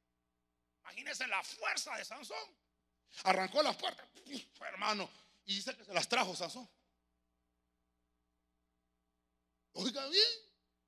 [0.84, 2.56] Imagínense la fuerza de Sansón.
[3.24, 4.06] Arrancó las puertas,
[4.60, 5.08] hermano,
[5.44, 6.68] y dice que se las trajo Sansón.
[9.72, 10.28] Oiga bien,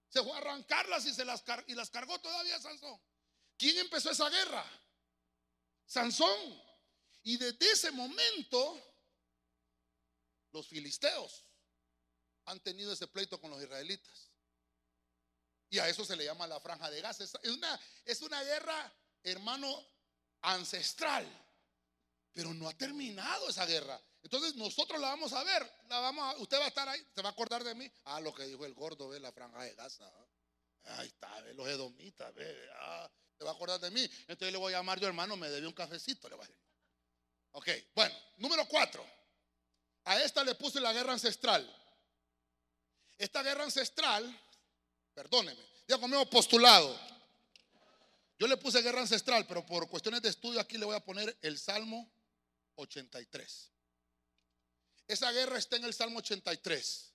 [0.08, 3.00] se fue a arrancarlas y, se las, y las cargó todavía Sansón.
[3.56, 4.64] ¿Quién empezó esa guerra?
[5.86, 6.62] Sansón.
[7.22, 8.80] Y desde ese momento,
[10.52, 11.44] los filisteos
[12.44, 14.30] han tenido ese pleito con los israelitas.
[15.68, 17.20] Y a eso se le llama la franja de gas.
[17.20, 18.92] Es una, es una guerra,
[19.30, 19.84] hermano,
[20.42, 21.26] ancestral.
[22.32, 24.00] Pero no ha terminado esa guerra.
[24.22, 25.62] Entonces nosotros la vamos a ver.
[25.88, 27.90] La vamos usted va a estar ahí, se va a acordar de mí.
[28.04, 30.10] Ah, lo que dijo el gordo, ve la franja de Gaza.
[30.84, 32.68] Ahí está, ve los edomitas, ve.
[32.80, 34.02] Ah, se va a acordar de mí.
[34.28, 36.28] Entonces le voy a llamar yo, hermano, me debe un cafecito.
[36.28, 36.62] Le voy a decir.
[37.52, 39.04] Ok, bueno, número cuatro.
[40.04, 41.64] A esta le puse la guerra ancestral.
[43.18, 44.40] Esta guerra ancestral,
[45.14, 47.15] perdóneme, ya conmigo postulado.
[48.38, 51.36] Yo le puse guerra ancestral, pero por cuestiones de estudio aquí le voy a poner
[51.42, 52.10] el Salmo
[52.74, 53.70] 83.
[55.08, 57.12] Esa guerra está en el Salmo 83.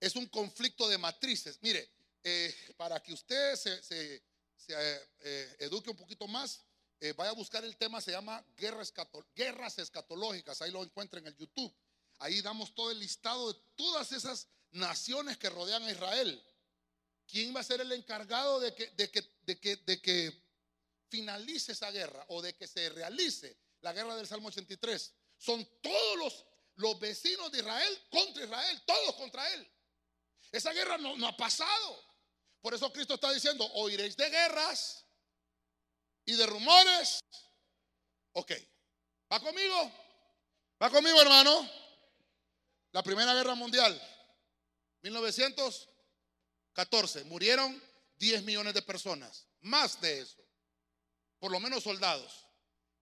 [0.00, 1.58] Es un conflicto de matrices.
[1.60, 1.90] Mire,
[2.22, 4.22] eh, para que usted se,
[4.68, 6.62] eh, eduque un poquito más,
[7.00, 8.92] eh, vaya a buscar el tema, se llama guerras,
[9.34, 10.62] guerras escatológicas.
[10.62, 11.74] Ahí lo encuentra en el YouTube.
[12.18, 16.42] Ahí damos todo el listado de todas esas naciones que rodean a Israel.
[17.30, 20.50] ¿Quién va a ser el encargado de que,
[21.08, 25.14] finalice esa guerra o de que se realice la guerra del Salmo 83?
[25.36, 26.44] Son todos
[26.76, 29.70] los, vecinos de Israel contra Israel, todos contra él.
[30.50, 32.04] Esa guerra no, no ha pasado.
[32.60, 35.04] Por eso Cristo está diciendo, oiréis de guerras
[36.24, 37.20] y de rumores.
[38.32, 38.52] Ok,
[39.32, 39.92] ¿va conmigo?
[40.82, 41.70] ¿Va conmigo, hermano?
[42.92, 44.00] La Primera Guerra Mundial
[46.70, 47.82] 1914, murieron
[48.18, 50.44] 10 millones de personas, más de eso,
[51.38, 52.46] por lo menos soldados.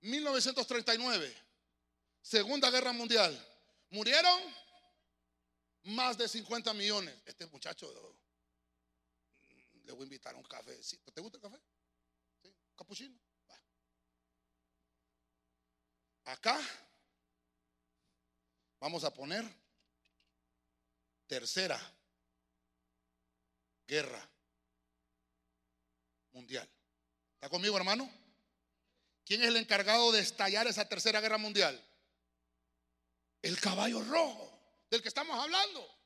[0.00, 1.36] 1939,
[2.22, 3.36] Segunda Guerra Mundial,
[3.90, 4.40] murieron
[5.84, 7.14] más de 50 millones.
[7.24, 8.16] Este muchacho,
[9.84, 10.78] le voy a invitar a un café.
[11.14, 11.60] ¿Te gusta el café?
[12.42, 12.54] ¿Sí?
[12.76, 13.18] ¿Capuchino?
[16.24, 16.60] Acá
[18.78, 19.44] vamos a poner
[21.26, 21.97] Tercera
[23.88, 24.30] guerra
[26.32, 26.68] mundial.
[27.34, 28.08] ¿Está conmigo, hermano?
[29.24, 31.82] ¿Quién es el encargado de estallar esa tercera guerra mundial?
[33.42, 35.98] El caballo rojo, del que estamos hablando.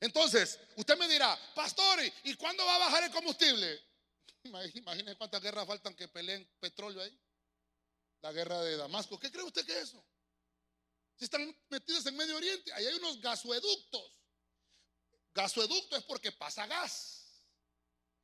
[0.00, 3.80] Entonces, usted me dirá, pastor, ¿y cuándo va a bajar el combustible?
[4.44, 7.20] Imagínese cuántas guerras faltan que peleen petróleo ahí.
[8.20, 9.18] La guerra de Damasco.
[9.18, 10.04] ¿Qué cree usted que es eso?
[11.16, 14.17] Si están metidos en Medio Oriente, ahí hay unos gasoductos.
[15.38, 17.22] Gasoducto es porque pasa gas.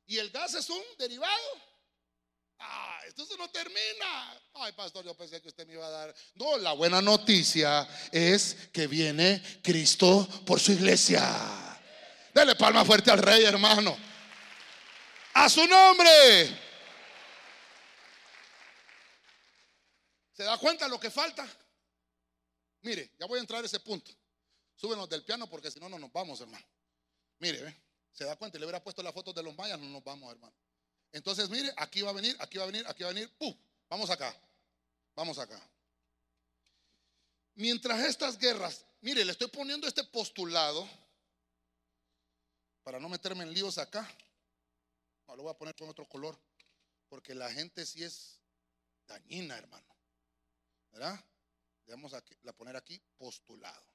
[0.05, 1.61] Y el gas es un derivado.
[2.59, 4.41] Ah, esto no termina.
[4.55, 6.15] Ay, pastor, yo pensé que usted me iba a dar.
[6.33, 11.23] No, la buena noticia es que viene Cristo por su iglesia.
[12.33, 13.97] Dele palma fuerte al rey, hermano.
[15.35, 16.59] A su nombre.
[20.33, 21.47] ¿Se da cuenta lo que falta?
[22.81, 24.11] Mire, ya voy a entrar a ese punto.
[24.75, 26.74] Súbenos del piano porque si no, no nos vamos, hermano.
[27.39, 30.31] Mire, se da cuenta, le hubiera puesto la foto de los mayas, no nos vamos,
[30.31, 30.55] hermano.
[31.11, 33.55] Entonces, mire, aquí va a venir, aquí va a venir, aquí va a venir, ¡pum!
[33.89, 34.35] Vamos acá,
[35.15, 35.61] vamos acá.
[37.55, 40.87] Mientras estas guerras, mire, le estoy poniendo este postulado
[42.83, 44.09] para no meterme en líos acá.
[45.27, 46.37] No, lo voy a poner con otro color,
[47.07, 48.39] porque la gente sí es
[49.07, 49.87] dañina, hermano.
[50.91, 51.23] ¿Verdad?
[51.87, 52.23] Vamos a
[52.55, 53.94] poner aquí, postulado.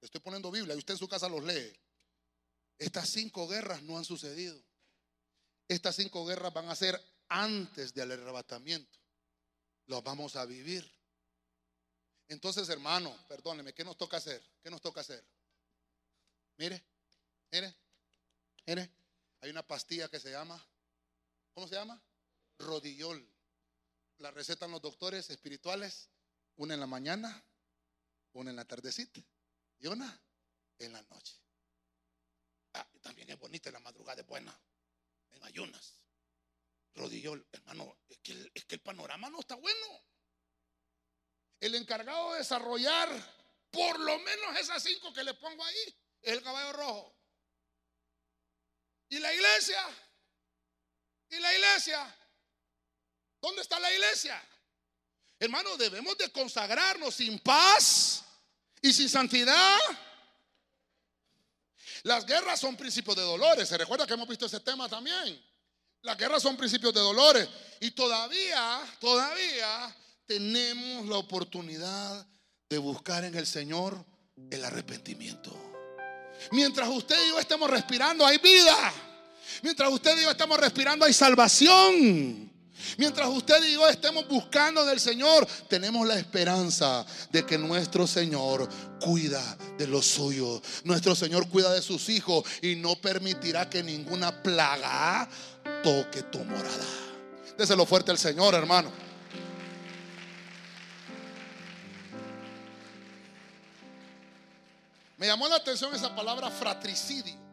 [0.00, 1.72] Estoy poniendo Biblia y usted en su casa los lee.
[2.78, 4.60] Estas cinco guerras no han sucedido.
[5.66, 8.98] Estas cinco guerras van a ser antes del arrebatamiento.
[9.86, 10.88] Las vamos a vivir.
[12.28, 14.42] Entonces, hermano, perdóneme, ¿qué nos toca hacer?
[14.62, 15.24] ¿Qué nos toca hacer?
[16.56, 16.84] Mire,
[17.50, 17.74] mire,
[18.68, 18.90] Mire,
[19.40, 20.62] hay una pastilla que se llama,
[21.54, 21.98] ¿cómo se llama?
[22.58, 23.26] Rodillol.
[24.18, 26.10] La recetan los doctores espirituales,
[26.56, 27.42] una en la mañana,
[28.34, 29.22] una en la tardecita
[29.80, 31.34] y en la noche.
[32.74, 34.58] Ah, también es bonita la madrugada, es buena,
[35.30, 35.98] en ayunas.
[36.94, 40.04] Rodillol, hermano, es que, es que el panorama no está bueno.
[41.60, 43.08] El encargado de desarrollar
[43.70, 47.16] por lo menos esas cinco que le pongo ahí es el caballo rojo.
[49.10, 49.80] ¿Y la iglesia?
[51.30, 52.18] ¿Y la iglesia?
[53.40, 54.42] ¿Dónde está la iglesia?
[55.38, 58.24] Hermano, debemos de consagrarnos sin paz
[58.82, 59.78] y sin santidad.
[62.02, 63.68] Las guerras son principios de dolores.
[63.68, 65.40] Se recuerda que hemos visto ese tema también.
[66.02, 67.48] Las guerras son principios de dolores.
[67.80, 69.94] Y todavía, todavía
[70.26, 72.26] tenemos la oportunidad
[72.68, 74.04] de buscar en el Señor
[74.50, 75.56] el arrepentimiento.
[76.52, 78.92] Mientras usted y yo estemos respirando, hay vida.
[79.62, 82.52] Mientras usted y yo estamos respirando, hay salvación.
[82.96, 88.68] Mientras usted y yo estemos buscando del Señor, tenemos la esperanza de que nuestro Señor
[89.00, 90.62] cuida de los suyos.
[90.84, 95.28] Nuestro Señor cuida de sus hijos y no permitirá que ninguna plaga
[95.82, 96.86] toque tu morada.
[97.56, 98.90] Déselo fuerte al Señor, hermano.
[105.16, 107.47] Me llamó la atención esa palabra fratricidio.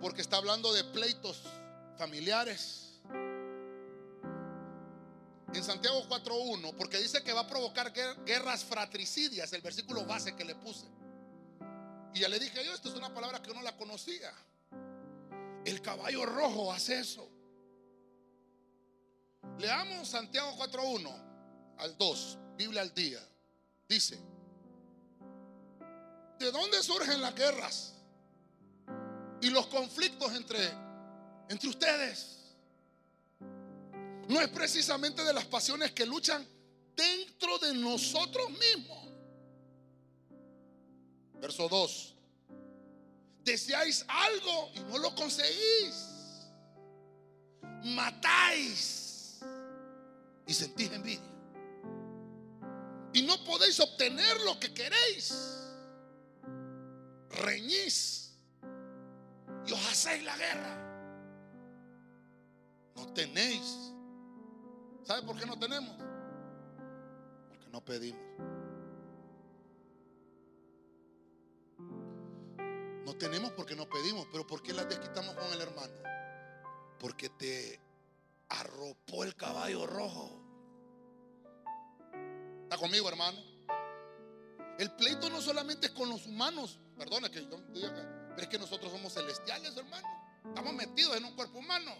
[0.00, 1.42] Porque está hablando de pleitos
[1.96, 3.00] familiares.
[5.52, 7.92] En Santiago 4.1, porque dice que va a provocar
[8.24, 10.86] guerras fratricidias, el versículo base que le puse.
[12.14, 14.32] Y ya le dije yo, esto es una palabra que uno la conocía.
[15.64, 17.28] El caballo rojo hace eso.
[19.58, 23.20] Leamos Santiago 4.1 al 2, Biblia al día.
[23.88, 24.18] Dice,
[26.38, 27.99] ¿de dónde surgen las guerras
[29.40, 30.58] y los conflictos entre,
[31.48, 32.38] entre ustedes?
[34.28, 36.46] No es precisamente de las pasiones que luchan
[36.96, 39.08] dentro de nosotros mismos.
[41.40, 42.14] Verso 2.
[43.44, 46.06] Deseáis algo y no lo conseguís.
[47.82, 49.40] Matáis
[50.46, 51.30] y sentís envidia
[53.12, 55.34] y no podéis obtener lo que queréis.
[57.30, 58.19] Reñís
[59.70, 60.76] y hacéis la guerra.
[62.96, 63.92] No tenéis.
[65.04, 65.96] ¿Sabe por qué no tenemos?
[67.48, 68.20] Porque no pedimos.
[73.04, 75.94] No tenemos porque no pedimos, pero ¿por qué las desquitamos con el hermano?
[76.98, 77.80] Porque te
[78.48, 80.40] arropó el caballo rojo.
[82.64, 83.38] ¿Está conmigo, hermano?
[84.78, 88.90] El pleito no solamente es con los humanos, perdona que yo diga, es que nosotros
[88.92, 90.06] somos celestiales, hermano.
[90.46, 91.92] Estamos metidos en un cuerpo humano,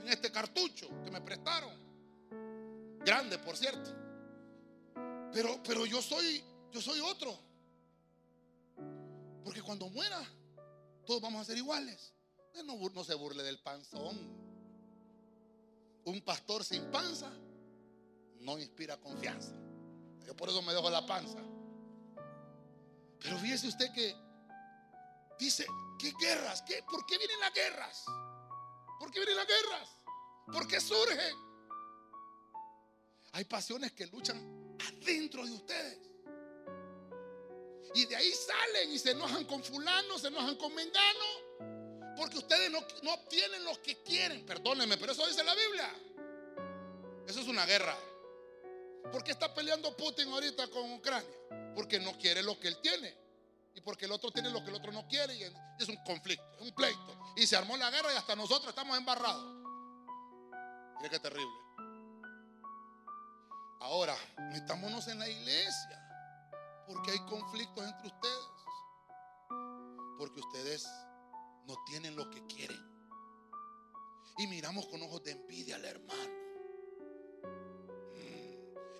[0.00, 1.72] en este cartucho que me prestaron.
[3.04, 3.90] Grande, por cierto.
[5.32, 7.38] Pero, pero yo soy, yo soy otro.
[9.44, 10.22] Porque cuando muera,
[11.04, 12.12] todos vamos a ser iguales.
[12.64, 14.16] No, no se burle del panzón.
[16.04, 17.30] Un pastor sin panza
[18.40, 19.52] no inspira confianza.
[20.24, 21.38] Yo por eso me dejo la panza.
[23.20, 24.14] Pero fíjese usted que
[25.38, 25.66] dice,
[25.98, 26.62] ¿qué guerras?
[26.62, 26.82] ¿Qué?
[26.90, 28.04] ¿Por qué vienen las guerras?
[28.98, 29.88] ¿Por qué vienen las guerras?
[30.52, 31.36] ¿Por qué surgen?
[33.32, 35.98] Hay pasiones que luchan adentro de ustedes.
[37.94, 42.14] Y de ahí salen y se enojan con fulano, se enojan con mengano.
[42.16, 44.44] Porque ustedes no, no obtienen lo que quieren.
[44.46, 45.92] Perdónenme, pero eso dice la Biblia.
[47.26, 47.96] Eso es una guerra.
[49.10, 51.30] ¿Por qué está peleando Putin ahorita con Ucrania?
[51.74, 53.23] Porque no quiere lo que él tiene.
[53.74, 55.34] Y porque el otro tiene lo que el otro no quiere.
[55.34, 57.18] Y es un conflicto, es un pleito.
[57.36, 59.44] Y se armó la guerra y hasta nosotros estamos embarrados.
[60.96, 61.54] Mire qué terrible.
[63.80, 64.16] Ahora,
[64.52, 66.00] metámonos en la iglesia.
[66.86, 68.48] Porque hay conflictos entre ustedes.
[70.18, 70.88] Porque ustedes
[71.66, 72.80] no tienen lo que quieren.
[74.38, 76.44] Y miramos con ojos de envidia al hermano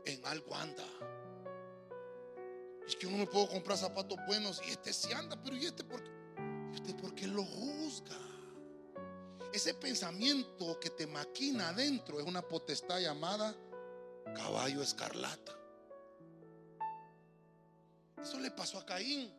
[0.07, 0.85] en algo anda.
[2.87, 5.85] Es que uno no puedo comprar zapatos buenos y este sí anda, pero ¿y este
[5.85, 6.11] por qué?
[6.73, 8.19] ¿Y usted por qué lo juzga?
[9.53, 13.55] Ese pensamiento que te maquina adentro es una potestad llamada
[14.35, 15.53] caballo escarlata.
[18.21, 19.33] Eso le pasó a Caín.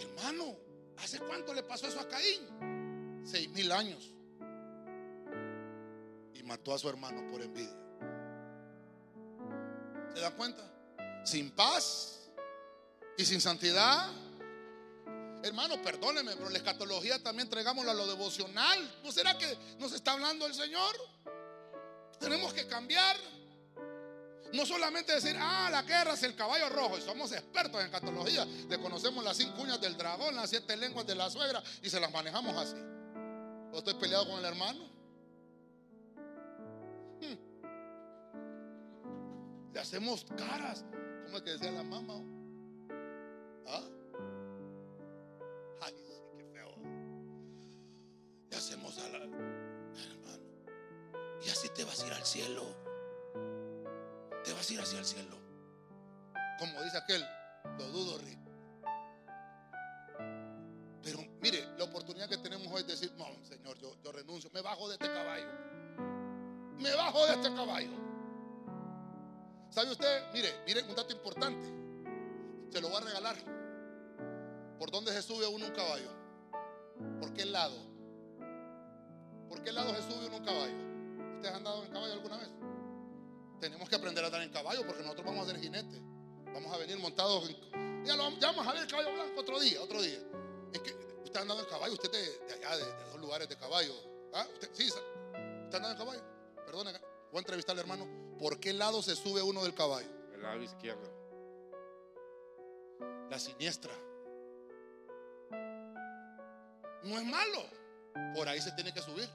[0.00, 0.56] Hermano,
[0.96, 3.22] ¿hace cuánto le pasó eso a Caín?
[3.24, 4.14] Seis mil años.
[6.34, 7.83] Y mató a su hermano por envidia.
[10.14, 10.62] ¿Se da cuenta?
[11.24, 12.20] Sin paz
[13.16, 14.10] Y sin santidad,
[15.42, 19.00] hermano, perdóneme, pero la escatología también traigámosla a lo devocional.
[19.04, 20.96] ¿No será que nos está hablando el Señor?
[22.18, 23.16] Tenemos que cambiar.
[24.52, 26.98] No solamente decir, ah, la guerra es el caballo rojo.
[26.98, 28.44] Y somos expertos en escatología.
[28.44, 32.00] Le conocemos las cinco uñas del dragón, las siete lenguas de la suegra y se
[32.00, 32.76] las manejamos así.
[33.72, 34.93] ¿O estoy peleado con el hermano?
[39.74, 40.84] Le hacemos caras.
[41.24, 42.14] ¿Cómo es que decía la mamá?
[43.66, 43.82] ¿Ah?
[45.82, 46.76] Ay, qué feo.
[48.50, 50.44] Le hacemos a la hermano.
[51.44, 52.62] Y así te vas a ir al cielo.
[54.44, 55.36] Te vas a ir hacia el cielo.
[56.60, 57.24] Como dice aquel,
[57.76, 58.38] lo dudo, Rick.
[61.02, 64.88] Pero mire, la oportunidad que tenemos hoy es decir, no, Señor, yo renuncio, me bajo
[64.88, 65.48] de este caballo.
[66.78, 68.13] Me bajo de este caballo.
[69.74, 70.22] ¿Sabe usted?
[70.32, 71.68] Mire, mire un dato importante.
[72.70, 73.36] Se lo voy a regalar.
[74.78, 76.10] ¿Por dónde se sube uno un caballo?
[77.18, 77.76] ¿Por qué lado?
[79.48, 80.76] ¿Por qué lado se sube uno un caballo?
[81.34, 82.50] ¿Ustedes han andado en caballo alguna vez?
[83.58, 86.00] Tenemos que aprender a andar en caballo porque nosotros vamos a ser jinetes.
[86.52, 89.82] Vamos a venir montados en, ya, lo, vamos a ver el caballo blanco otro día,
[89.82, 90.20] otro día.
[90.72, 90.92] Es que
[91.24, 93.92] usted ha andado en caballo, usted de, de allá, de, dos lugares de caballo.
[94.34, 94.46] ¿Ah?
[94.52, 95.02] ¿Usted, sí, ¿usted
[95.72, 96.22] ha andado en caballo?
[96.64, 96.92] Perdone,
[97.34, 98.06] voy a entrevistar al hermano.
[98.38, 100.08] ¿Por qué lado se sube uno del caballo?
[100.32, 101.12] El lado izquierdo.
[103.28, 103.92] La siniestra.
[107.02, 107.64] No es malo.
[108.36, 109.28] Por ahí se tiene que subir.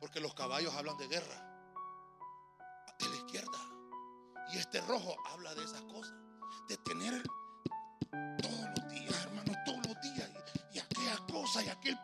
[0.00, 1.78] Porque los caballos hablan de guerra.
[2.98, 3.58] De la izquierda.
[4.52, 6.12] Y este rojo habla de esas cosas.
[6.68, 7.22] De tener
[8.42, 10.28] todos los días, hermano, todos los días.
[10.72, 11.96] Y, y aquella cosa y aquel.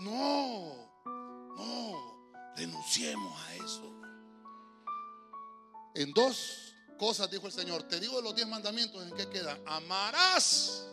[0.00, 0.74] No,
[1.56, 2.52] no.
[2.54, 4.01] Renunciemos a eso.
[5.94, 7.82] En dos cosas dijo el Señor.
[7.84, 9.58] Te digo de los diez mandamientos en qué queda.
[9.66, 10.86] Amarás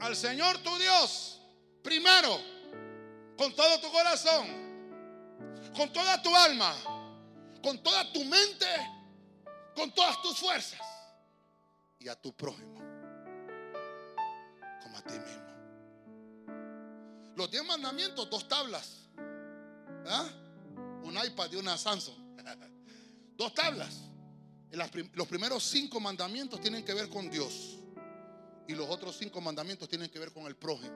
[0.00, 1.40] al Señor tu Dios
[1.82, 2.40] primero
[3.36, 4.46] con todo tu corazón,
[5.74, 6.74] con toda tu alma,
[7.62, 8.66] con toda tu mente,
[9.74, 10.80] con todas tus fuerzas
[11.98, 12.78] y a tu prójimo
[14.82, 15.50] como a ti mismo.
[17.36, 20.26] Los diez mandamientos, dos tablas, ¿verdad?
[21.02, 22.30] un iPad y una Samsung.
[23.40, 24.02] Dos tablas.
[25.14, 27.78] Los primeros cinco mandamientos tienen que ver con Dios.
[28.68, 30.94] Y los otros cinco mandamientos tienen que ver con el prójimo.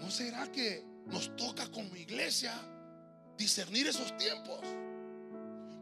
[0.00, 2.52] ¿No será que nos toca como iglesia
[3.38, 4.58] discernir esos tiempos?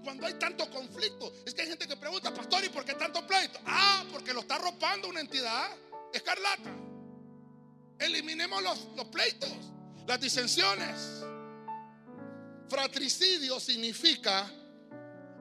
[0.05, 3.26] Cuando hay tanto conflicto, es que hay gente que pregunta, pastor, ¿y por qué tanto
[3.26, 3.61] pleito?
[3.64, 5.70] Ah, porque lo está arropando una entidad
[6.12, 6.70] escarlata.
[7.99, 9.49] Eliminemos los, los pleitos,
[10.07, 11.24] las disensiones.
[12.68, 14.53] Fratricidio significa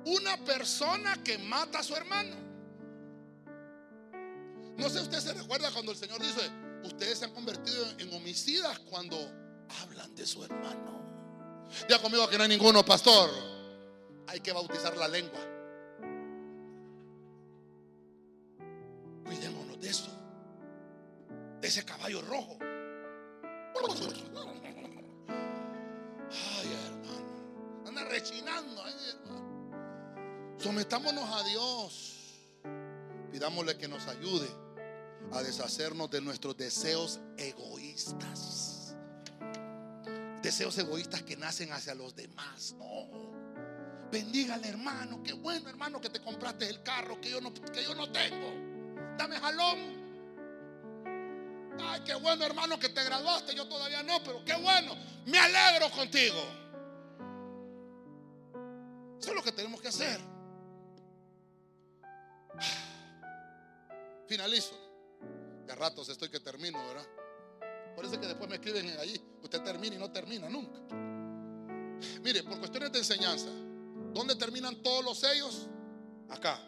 [0.06, 2.36] una persona que mata a su hermano.
[4.78, 6.50] No sé, usted se recuerda cuando el Señor dice,
[6.84, 9.18] ustedes se han convertido en homicidas cuando
[9.82, 11.02] hablan de su hermano.
[11.88, 13.30] Ya conmigo que no hay ninguno, pastor.
[14.28, 15.40] Hay que bautizar la lengua.
[19.26, 20.12] Cuidémonos de eso.
[21.60, 22.58] De ese caballo rojo.
[26.32, 27.88] Ay, hermano.
[27.88, 28.84] Anda rechinando.
[28.84, 29.51] Ay, hermano.
[30.62, 32.18] Sometámonos a Dios.
[33.32, 34.48] Pidámosle que nos ayude
[35.32, 38.96] a deshacernos de nuestros deseos egoístas.
[40.44, 42.76] Deseos egoístas que nacen hacia los demás.
[42.78, 44.10] No.
[44.12, 45.24] Bendígale, hermano.
[45.24, 49.18] Qué bueno, hermano, que te compraste el carro que yo no, que yo no tengo.
[49.18, 50.02] Dame jalón.
[51.80, 53.56] Ay, qué bueno, hermano, que te graduaste.
[53.56, 54.96] Yo todavía no, pero qué bueno.
[55.26, 56.40] Me alegro contigo.
[59.20, 60.31] Eso es lo que tenemos que hacer.
[64.28, 64.76] Finalizo.
[65.66, 67.06] De ratos estoy que termino, ¿verdad?
[67.96, 69.22] Por eso es que después me escriben allí.
[69.44, 70.80] Usted termina y no termina nunca.
[72.22, 73.50] Mire, por cuestiones de enseñanza,
[74.14, 75.68] ¿dónde terminan todos los sellos?
[76.30, 76.60] Acá.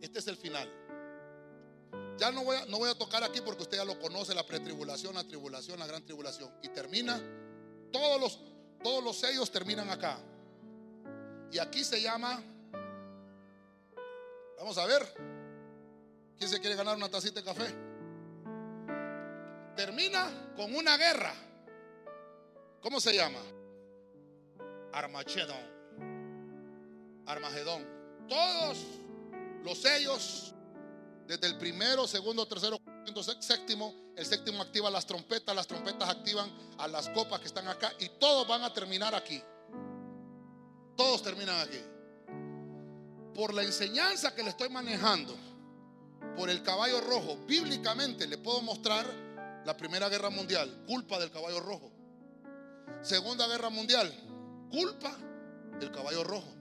[0.00, 0.68] Este es el final.
[2.18, 4.44] Ya no voy, a, no voy a tocar aquí porque usted ya lo conoce, la
[4.44, 6.50] pretribulación, la tribulación, la gran tribulación.
[6.62, 7.20] Y termina,
[7.92, 8.40] todos los,
[8.82, 10.18] todos los sellos terminan acá.
[11.52, 12.42] Y aquí se llama,
[14.60, 15.02] vamos a ver,
[16.36, 17.74] ¿quién se quiere ganar una tacita de café?
[19.74, 21.32] Termina con una guerra.
[22.82, 23.40] ¿Cómo se llama?
[24.92, 25.56] Armagedón.
[27.26, 27.86] Armagedón.
[28.28, 28.78] Todos
[29.64, 30.54] los sellos
[31.26, 34.12] desde el primero, segundo, tercero, quinto, séptimo.
[34.14, 38.10] El séptimo activa las trompetas, las trompetas activan a las copas que están acá y
[38.18, 39.42] todos van a terminar aquí.
[40.96, 41.80] Todos terminan aquí.
[43.40, 45.34] Por la enseñanza que le estoy manejando,
[46.36, 47.38] por el caballo rojo.
[47.46, 49.06] Bíblicamente le puedo mostrar
[49.64, 51.90] la Primera Guerra Mundial, culpa del caballo rojo.
[53.00, 54.12] Segunda Guerra Mundial,
[54.70, 55.16] culpa
[55.78, 56.52] del caballo rojo.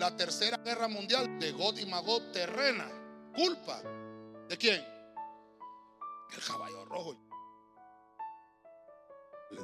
[0.00, 2.90] La Tercera Guerra Mundial de God y Magog terrena,
[3.32, 3.80] culpa
[4.48, 4.84] de quién?
[6.34, 7.16] El caballo rojo.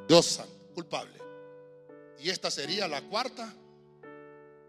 [0.07, 0.41] Dios
[0.77, 1.19] culpable.
[2.21, 3.53] Y esta sería la cuarta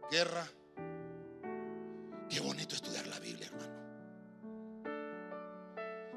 [0.10, 0.50] guerra.
[2.32, 3.74] Qué bonito estudiar la Biblia, hermano.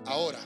[0.06, 0.38] Ahora,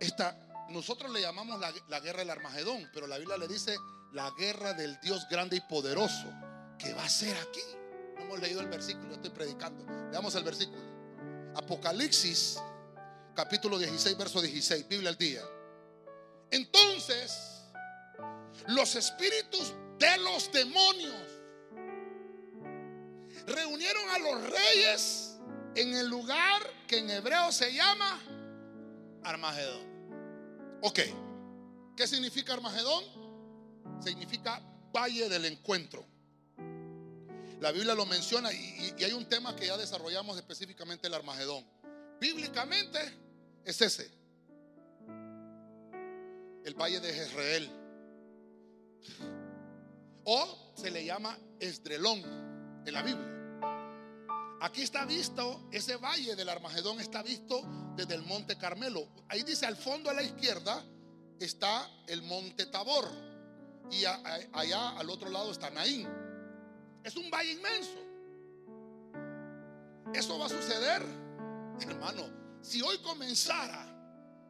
[0.00, 0.36] esta,
[0.70, 3.76] nosotros le llamamos la, guerra del Armagedón, pero la Biblia le dice
[4.12, 6.26] la guerra del Dios grande y poderoso,
[6.76, 7.60] que va a ser aquí.
[8.18, 9.84] hemos leído el versículo, estoy predicando.
[10.10, 10.82] Veamos el versículo.
[11.54, 12.58] Apocalipsis,
[13.36, 15.42] capítulo 16, verso 16, Biblia al día.
[16.50, 17.62] Entonces,
[18.66, 21.33] los espíritus de los demonios
[23.46, 25.38] reunieron a los reyes
[25.74, 28.22] en el lugar que en hebreo se llama
[29.22, 29.82] Armagedón.
[30.82, 31.00] Ok,
[31.96, 33.04] ¿qué significa Armagedón?
[34.02, 34.60] Significa
[34.92, 36.06] valle del encuentro.
[37.60, 41.64] La Biblia lo menciona y, hay un tema que ya desarrollamos específicamente el Armagedón.
[42.20, 42.98] Bíblicamente
[43.64, 44.10] es ese.
[46.64, 47.70] El valle de Jezreel.
[50.24, 52.22] O se le llama Esdrelón
[52.86, 53.33] en la Biblia.
[54.64, 57.62] Aquí está visto, ese valle del Armagedón está visto
[57.96, 59.06] desde el monte Carmelo.
[59.28, 60.82] Ahí dice al fondo a la izquierda
[61.38, 63.06] está el monte Tabor.
[63.90, 66.08] Y allá al otro lado está Naín.
[67.02, 67.98] Es un valle inmenso.
[70.14, 71.02] Eso va a suceder,
[71.82, 72.22] hermano.
[72.62, 73.86] Si hoy comenzara,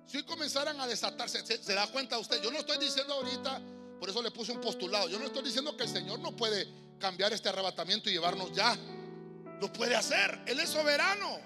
[0.06, 2.40] si hoy comenzaran a desatarse, se, se da cuenta usted.
[2.40, 3.60] Yo no estoy diciendo ahorita,
[3.98, 5.08] por eso le puse un postulado.
[5.08, 6.68] Yo no estoy diciendo que el Señor no puede
[7.00, 8.78] cambiar este arrebatamiento y llevarnos ya.
[9.64, 10.40] Lo puede hacer.
[10.44, 11.38] Él es soberano.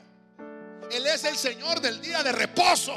[0.91, 2.97] Él es el Señor del día de reposo.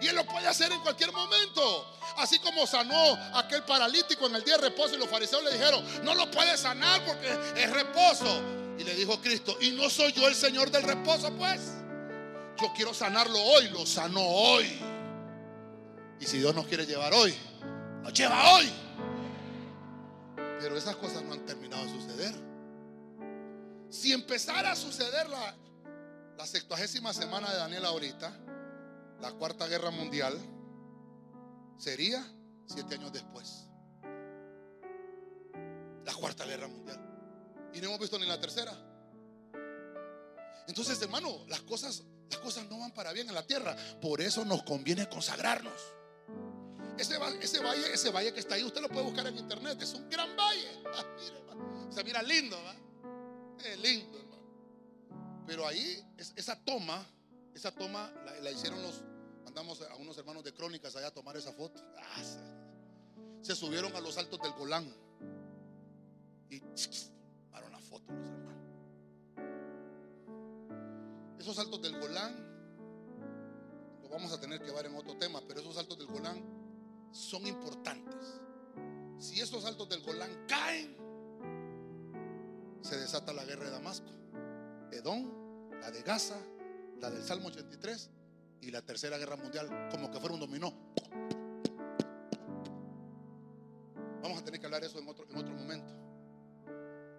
[0.00, 1.94] Y Él lo puede hacer en cualquier momento.
[2.16, 5.84] Así como sanó aquel paralítico en el día de reposo y los fariseos le dijeron,
[6.02, 7.28] no lo puede sanar porque
[7.62, 8.42] es reposo.
[8.76, 11.60] Y le dijo Cristo, ¿y no soy yo el Señor del reposo pues?
[12.60, 14.80] Yo quiero sanarlo hoy, lo sanó hoy.
[16.18, 17.36] Y si Dios nos quiere llevar hoy,
[18.02, 18.68] nos lleva hoy.
[20.58, 22.47] Pero esas cosas no han terminado de suceder.
[23.90, 25.56] Si empezara a suceder la,
[26.36, 28.32] la sextuagésima semana de Daniel ahorita,
[29.20, 30.38] la cuarta guerra mundial,
[31.78, 32.24] sería
[32.66, 33.66] siete años después.
[36.04, 36.98] La cuarta guerra mundial.
[37.72, 38.72] Y no hemos visto ni la tercera.
[40.66, 43.74] Entonces, hermano, las cosas, las cosas no van para bien en la tierra.
[44.00, 45.80] Por eso nos conviene consagrarnos.
[46.98, 49.80] Ese, valle, ese valle que está ahí, usted lo puede buscar en internet.
[49.80, 50.82] Es un gran valle.
[50.94, 52.74] Ah, se mira lindo, ¿va?
[53.64, 54.38] Es lindo, hermano.
[55.46, 56.04] Pero ahí,
[56.36, 57.04] esa toma,
[57.54, 58.12] esa toma
[58.42, 59.02] la, hicieron los,
[59.44, 61.80] mandamos a unos hermanos de crónicas allá a tomar esa foto.
[61.96, 62.22] Ah,
[63.40, 64.94] se, subieron a los altos del Golán
[66.50, 68.68] y tomaron la foto los hermanos.
[71.38, 72.36] Esos altos del Golán,
[74.02, 76.42] lo vamos a tener que ver en otro tema, pero esos altos del Golán
[77.10, 78.40] son importantes.
[79.18, 81.07] Si esos altos del Golán caen,
[82.82, 84.08] se desata la guerra de Damasco.
[84.92, 86.36] Edom, la de Gaza,
[87.00, 88.10] la del Salmo 83
[88.60, 90.72] y la tercera guerra mundial, como que fuera un dominó.
[94.22, 95.94] Vamos a tener que hablar eso en otro, en otro momento.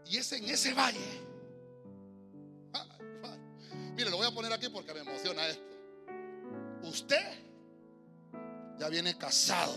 [0.06, 1.00] Y es en ese valle.
[3.96, 5.64] mire, lo voy a poner aquí porque me emociona esto.
[6.84, 7.50] Usted
[8.80, 9.76] ya viene casado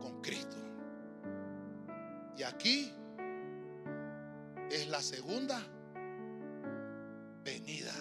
[0.00, 0.56] con Cristo.
[2.36, 2.92] Y aquí
[4.70, 5.60] es la segunda
[7.44, 7.92] venida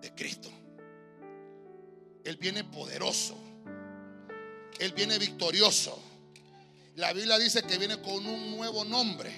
[0.00, 0.50] de Cristo.
[2.24, 3.36] Él viene poderoso.
[4.78, 5.98] Él viene victorioso.
[6.96, 9.32] La Biblia dice que viene con un nuevo nombre.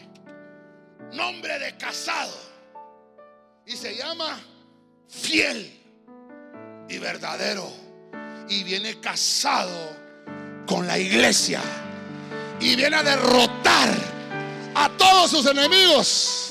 [1.13, 2.37] Nombre de casado.
[3.67, 4.39] Y se llama
[5.09, 5.71] fiel
[6.89, 7.69] y verdadero.
[8.49, 9.97] Y viene casado
[10.67, 11.61] con la iglesia.
[12.61, 14.16] Y viene a derrotar
[14.77, 16.51] a todos sus enemigos.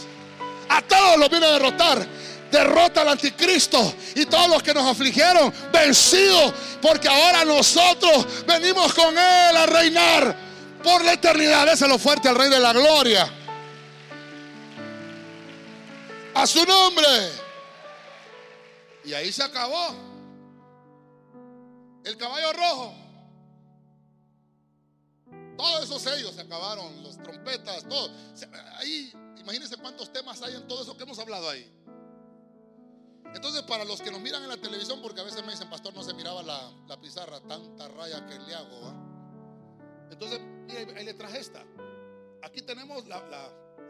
[0.68, 2.06] A todos los viene a derrotar.
[2.52, 9.14] Derrota al anticristo y todos los que nos afligieron, vencidos, porque ahora nosotros venimos con
[9.14, 10.35] Él a reinar
[10.84, 11.68] por la eternidad.
[11.88, 13.31] lo fuerte al Rey de la Gloria.
[16.34, 17.07] A su nombre.
[19.03, 19.95] Y ahí se acabó.
[22.03, 23.05] El caballo rojo
[25.57, 28.10] todos esos sellos se acabaron, las trompetas, todo.
[28.77, 31.72] Ahí, imagínense cuántos temas hay en todo eso que hemos hablado ahí.
[33.34, 35.94] Entonces, para los que nos miran en la televisión, porque a veces me dicen, pastor,
[35.94, 38.94] no se miraba la, pizarra, tanta raya que le hago.
[40.10, 40.40] Entonces,
[40.95, 41.64] ahí, le traje esta.
[42.44, 43.19] Aquí tenemos la,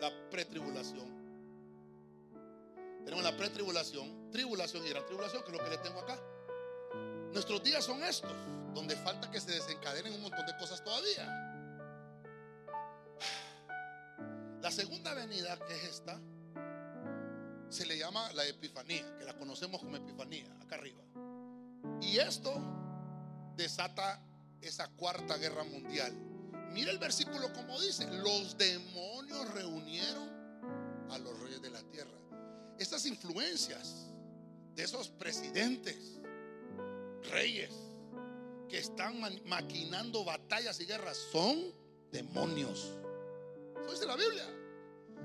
[0.02, 1.14] la pretribulación.
[3.04, 6.20] Tenemos la pretribulación, tribulación y gran tribulación, que es lo que le tengo acá.
[7.32, 8.32] Nuestros días son estos,
[8.74, 11.45] donde falta que se desencadenen un montón de cosas todavía.
[14.66, 16.20] La segunda venida, que es esta,
[17.70, 21.04] se le llama la Epifanía, que la conocemos como Epifanía, acá arriba.
[22.02, 22.52] Y esto
[23.56, 24.20] desata
[24.62, 26.12] esa cuarta guerra mundial.
[26.72, 30.32] Mira el versículo como dice, los demonios reunieron
[31.12, 32.18] a los reyes de la tierra.
[32.80, 34.08] Estas influencias
[34.74, 36.18] de esos presidentes,
[37.32, 37.72] reyes,
[38.68, 41.72] que están maquinando batallas y guerras, son
[42.12, 42.98] demonios.
[43.86, 44.46] Eso dice la Biblia.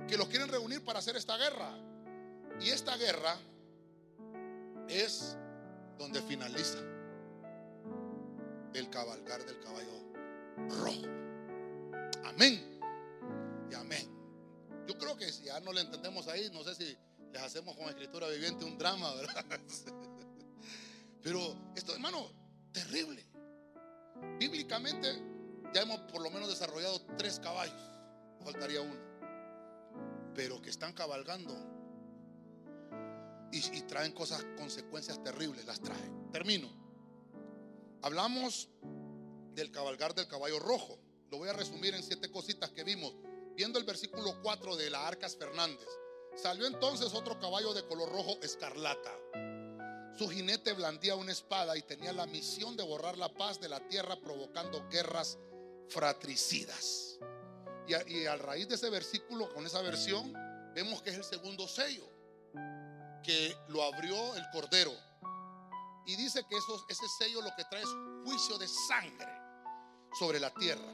[0.06, 1.76] Que los quieren reunir para hacer esta guerra.
[2.60, 3.36] Y esta guerra
[4.88, 5.36] es
[5.98, 6.78] donde finaliza
[8.74, 10.12] el cabalgar del caballo
[10.68, 11.06] rojo.
[12.24, 12.80] Amén.
[13.70, 14.08] Y amén.
[14.86, 16.96] Yo creo que si ya no le entendemos ahí, no sé si
[17.32, 19.44] les hacemos con escritura viviente un drama, ¿verdad?
[21.22, 22.26] Pero esto, hermano,
[22.72, 23.24] terrible.
[24.38, 25.08] Bíblicamente
[25.72, 27.89] ya hemos por lo menos desarrollado tres caballos.
[28.44, 29.00] Faltaría uno.
[30.34, 31.54] Pero que están cabalgando
[33.52, 36.30] y, traen cosas, consecuencias terribles, las traen.
[36.30, 36.68] Termino.
[38.02, 38.68] Hablamos
[39.54, 40.98] del cabalgar del caballo rojo.
[41.30, 43.14] Lo voy a resumir en siete cositas que vimos.
[43.56, 45.88] Viendo el versículo 4 de la Arcas Fernández.
[46.36, 49.12] Salió entonces otro caballo de color rojo escarlata.
[50.16, 53.80] Su jinete blandía una espada y tenía la misión de borrar la paz de la
[53.88, 55.38] tierra provocando guerras
[55.88, 57.18] fratricidas.
[58.06, 60.32] Y a, raíz de ese versículo, con esa versión,
[60.74, 62.08] vemos que es el segundo sello
[63.22, 64.92] que lo abrió el Cordero.
[66.06, 67.88] Y dice que ese sello lo que trae es
[68.24, 69.32] juicio de sangre
[70.18, 70.92] sobre la tierra.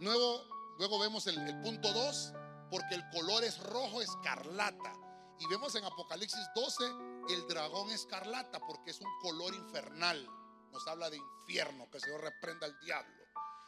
[0.00, 2.32] Luego, vemos el, el punto 2,
[2.70, 4.94] porque el color es rojo escarlata.
[5.40, 6.84] Y vemos en Apocalipsis 12
[7.30, 10.26] el dragón escarlata, porque es un color infernal.
[10.72, 13.17] Nos habla de infierno, que Señor reprenda al diablo.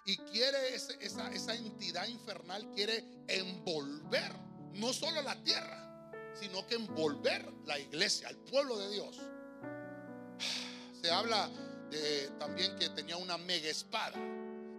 [0.05, 4.33] Y quiere esa, entidad infernal, quiere envolver
[4.75, 9.17] no solo la tierra, sino que envolver la iglesia, al pueblo de Dios.
[11.03, 11.51] Se habla
[11.91, 14.17] de, también que tenía una mega espada.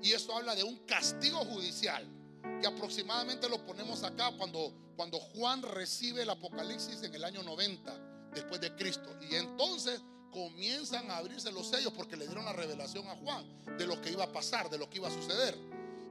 [0.01, 2.07] Y eso habla de un castigo judicial,
[2.59, 8.31] que aproximadamente lo ponemos acá cuando, cuando Juan recibe el Apocalipsis en el año 90
[8.33, 9.15] después de Cristo.
[9.21, 13.45] Y entonces comienzan a abrirse los sellos porque le dieron la revelación a Juan
[13.77, 15.57] de lo que iba a pasar, de lo que iba a suceder.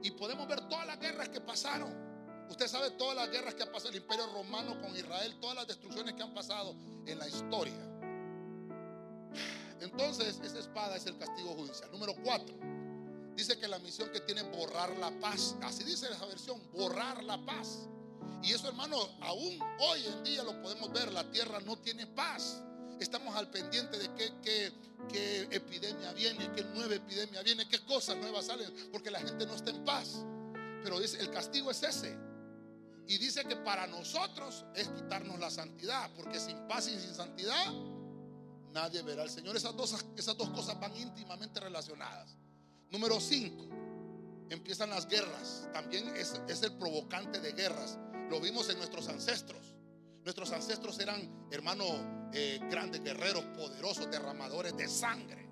[0.03, 1.93] Y podemos ver todas las guerras que pasaron.
[2.49, 5.67] Usted sabe todas las guerras que ha pasado el imperio romano con Israel, todas las
[5.67, 6.75] destrucciones que han pasado
[7.05, 7.73] en la historia.
[9.79, 11.89] Entonces, esa espada es el castigo judicial.
[11.91, 12.53] Número cuatro,
[13.35, 15.55] dice que la misión que tiene es borrar la paz.
[15.61, 17.87] Así dice esa versión, borrar la paz.
[18.43, 22.61] Y eso, hermano, aún hoy en día lo podemos ver, la tierra no tiene paz.
[23.01, 24.71] Estamos al pendiente de qué,
[25.09, 29.55] qué epidemia viene, qué nueva epidemia viene, qué cosas nuevas salen, porque la gente no
[29.55, 30.23] está en paz.
[30.83, 32.15] Pero dice, el castigo es ese.
[33.07, 37.73] Y dice que para nosotros es quitarnos la santidad, porque sin paz y sin santidad
[38.71, 39.57] nadie verá al Señor.
[39.57, 42.37] Esas dos, esas dos cosas van íntimamente relacionadas.
[42.91, 43.67] Número 5,
[44.51, 45.67] empiezan las guerras.
[45.73, 47.97] También es, es el provocante de guerras.
[48.29, 49.70] Lo vimos en nuestros ancestros.
[50.23, 51.89] Nuestros ancestros eran, hermanos,
[52.33, 55.49] eh, grandes guerreros, poderosos, derramadores de sangre.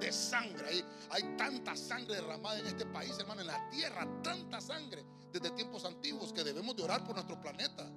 [0.00, 0.68] De sangre.
[0.68, 5.50] Hay, hay tanta sangre derramada en este país, hermano, en la tierra, tanta sangre desde
[5.50, 7.90] tiempos antiguos que debemos de orar por nuestro planeta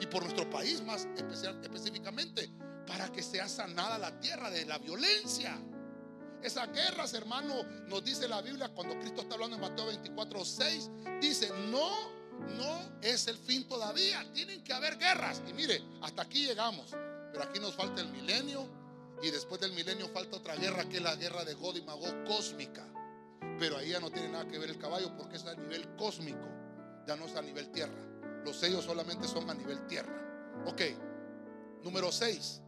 [0.00, 2.48] y por nuestro país más especial, específicamente
[2.86, 5.58] para que sea sanada la tierra de la violencia.
[6.40, 10.90] Esas guerras, hermano, nos dice la Biblia cuando Cristo está hablando en Mateo 24, 6,
[11.20, 11.90] dice, no,
[12.56, 15.42] no es el fin todavía, tienen que haber guerras.
[15.48, 16.90] Y mire, hasta aquí llegamos,
[17.32, 18.68] pero aquí nos falta el milenio
[19.22, 22.24] y después del milenio falta otra guerra que es la guerra de God y Magog
[22.24, 22.84] cósmica.
[23.58, 26.54] Pero ahí ya no tiene nada que ver el caballo porque es a nivel cósmico
[27.06, 27.92] ya no es a nivel tierra.
[28.44, 30.12] Los sellos solamente son a nivel tierra.
[30.66, 30.80] Ok.
[31.82, 32.60] Número 6.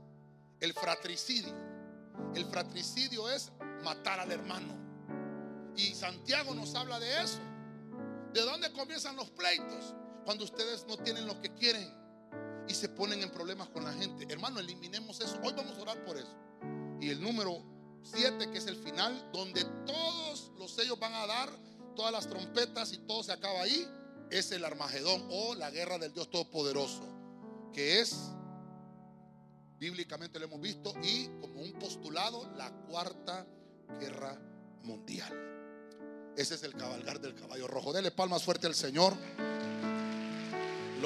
[0.60, 1.54] El fratricidio.
[2.34, 3.52] El fratricidio es
[3.82, 4.74] matar al hermano.
[5.76, 7.40] Y Santiago nos habla de eso.
[8.36, 9.94] ¿De dónde comienzan los pleitos?
[10.26, 11.90] Cuando ustedes no tienen lo que quieren
[12.68, 14.26] y se ponen en problemas con la gente.
[14.28, 15.40] Hermano, eliminemos eso.
[15.42, 16.36] Hoy vamos a orar por eso.
[17.00, 17.64] Y el número
[18.02, 21.48] 7, que es el final, donde todos los sellos van a dar,
[21.94, 23.88] todas las trompetas y todo se acaba ahí
[24.30, 27.08] es el Armagedón o la guerra del Dios Todopoderoso,
[27.72, 28.32] que es
[29.78, 33.46] bíblicamente lo hemos visto, y como un postulado, la cuarta
[33.98, 34.38] guerra
[34.82, 35.55] mundial.
[36.36, 37.92] Ese es el cabalgar del caballo rojo.
[37.94, 39.14] Dele palmas fuerte al Señor.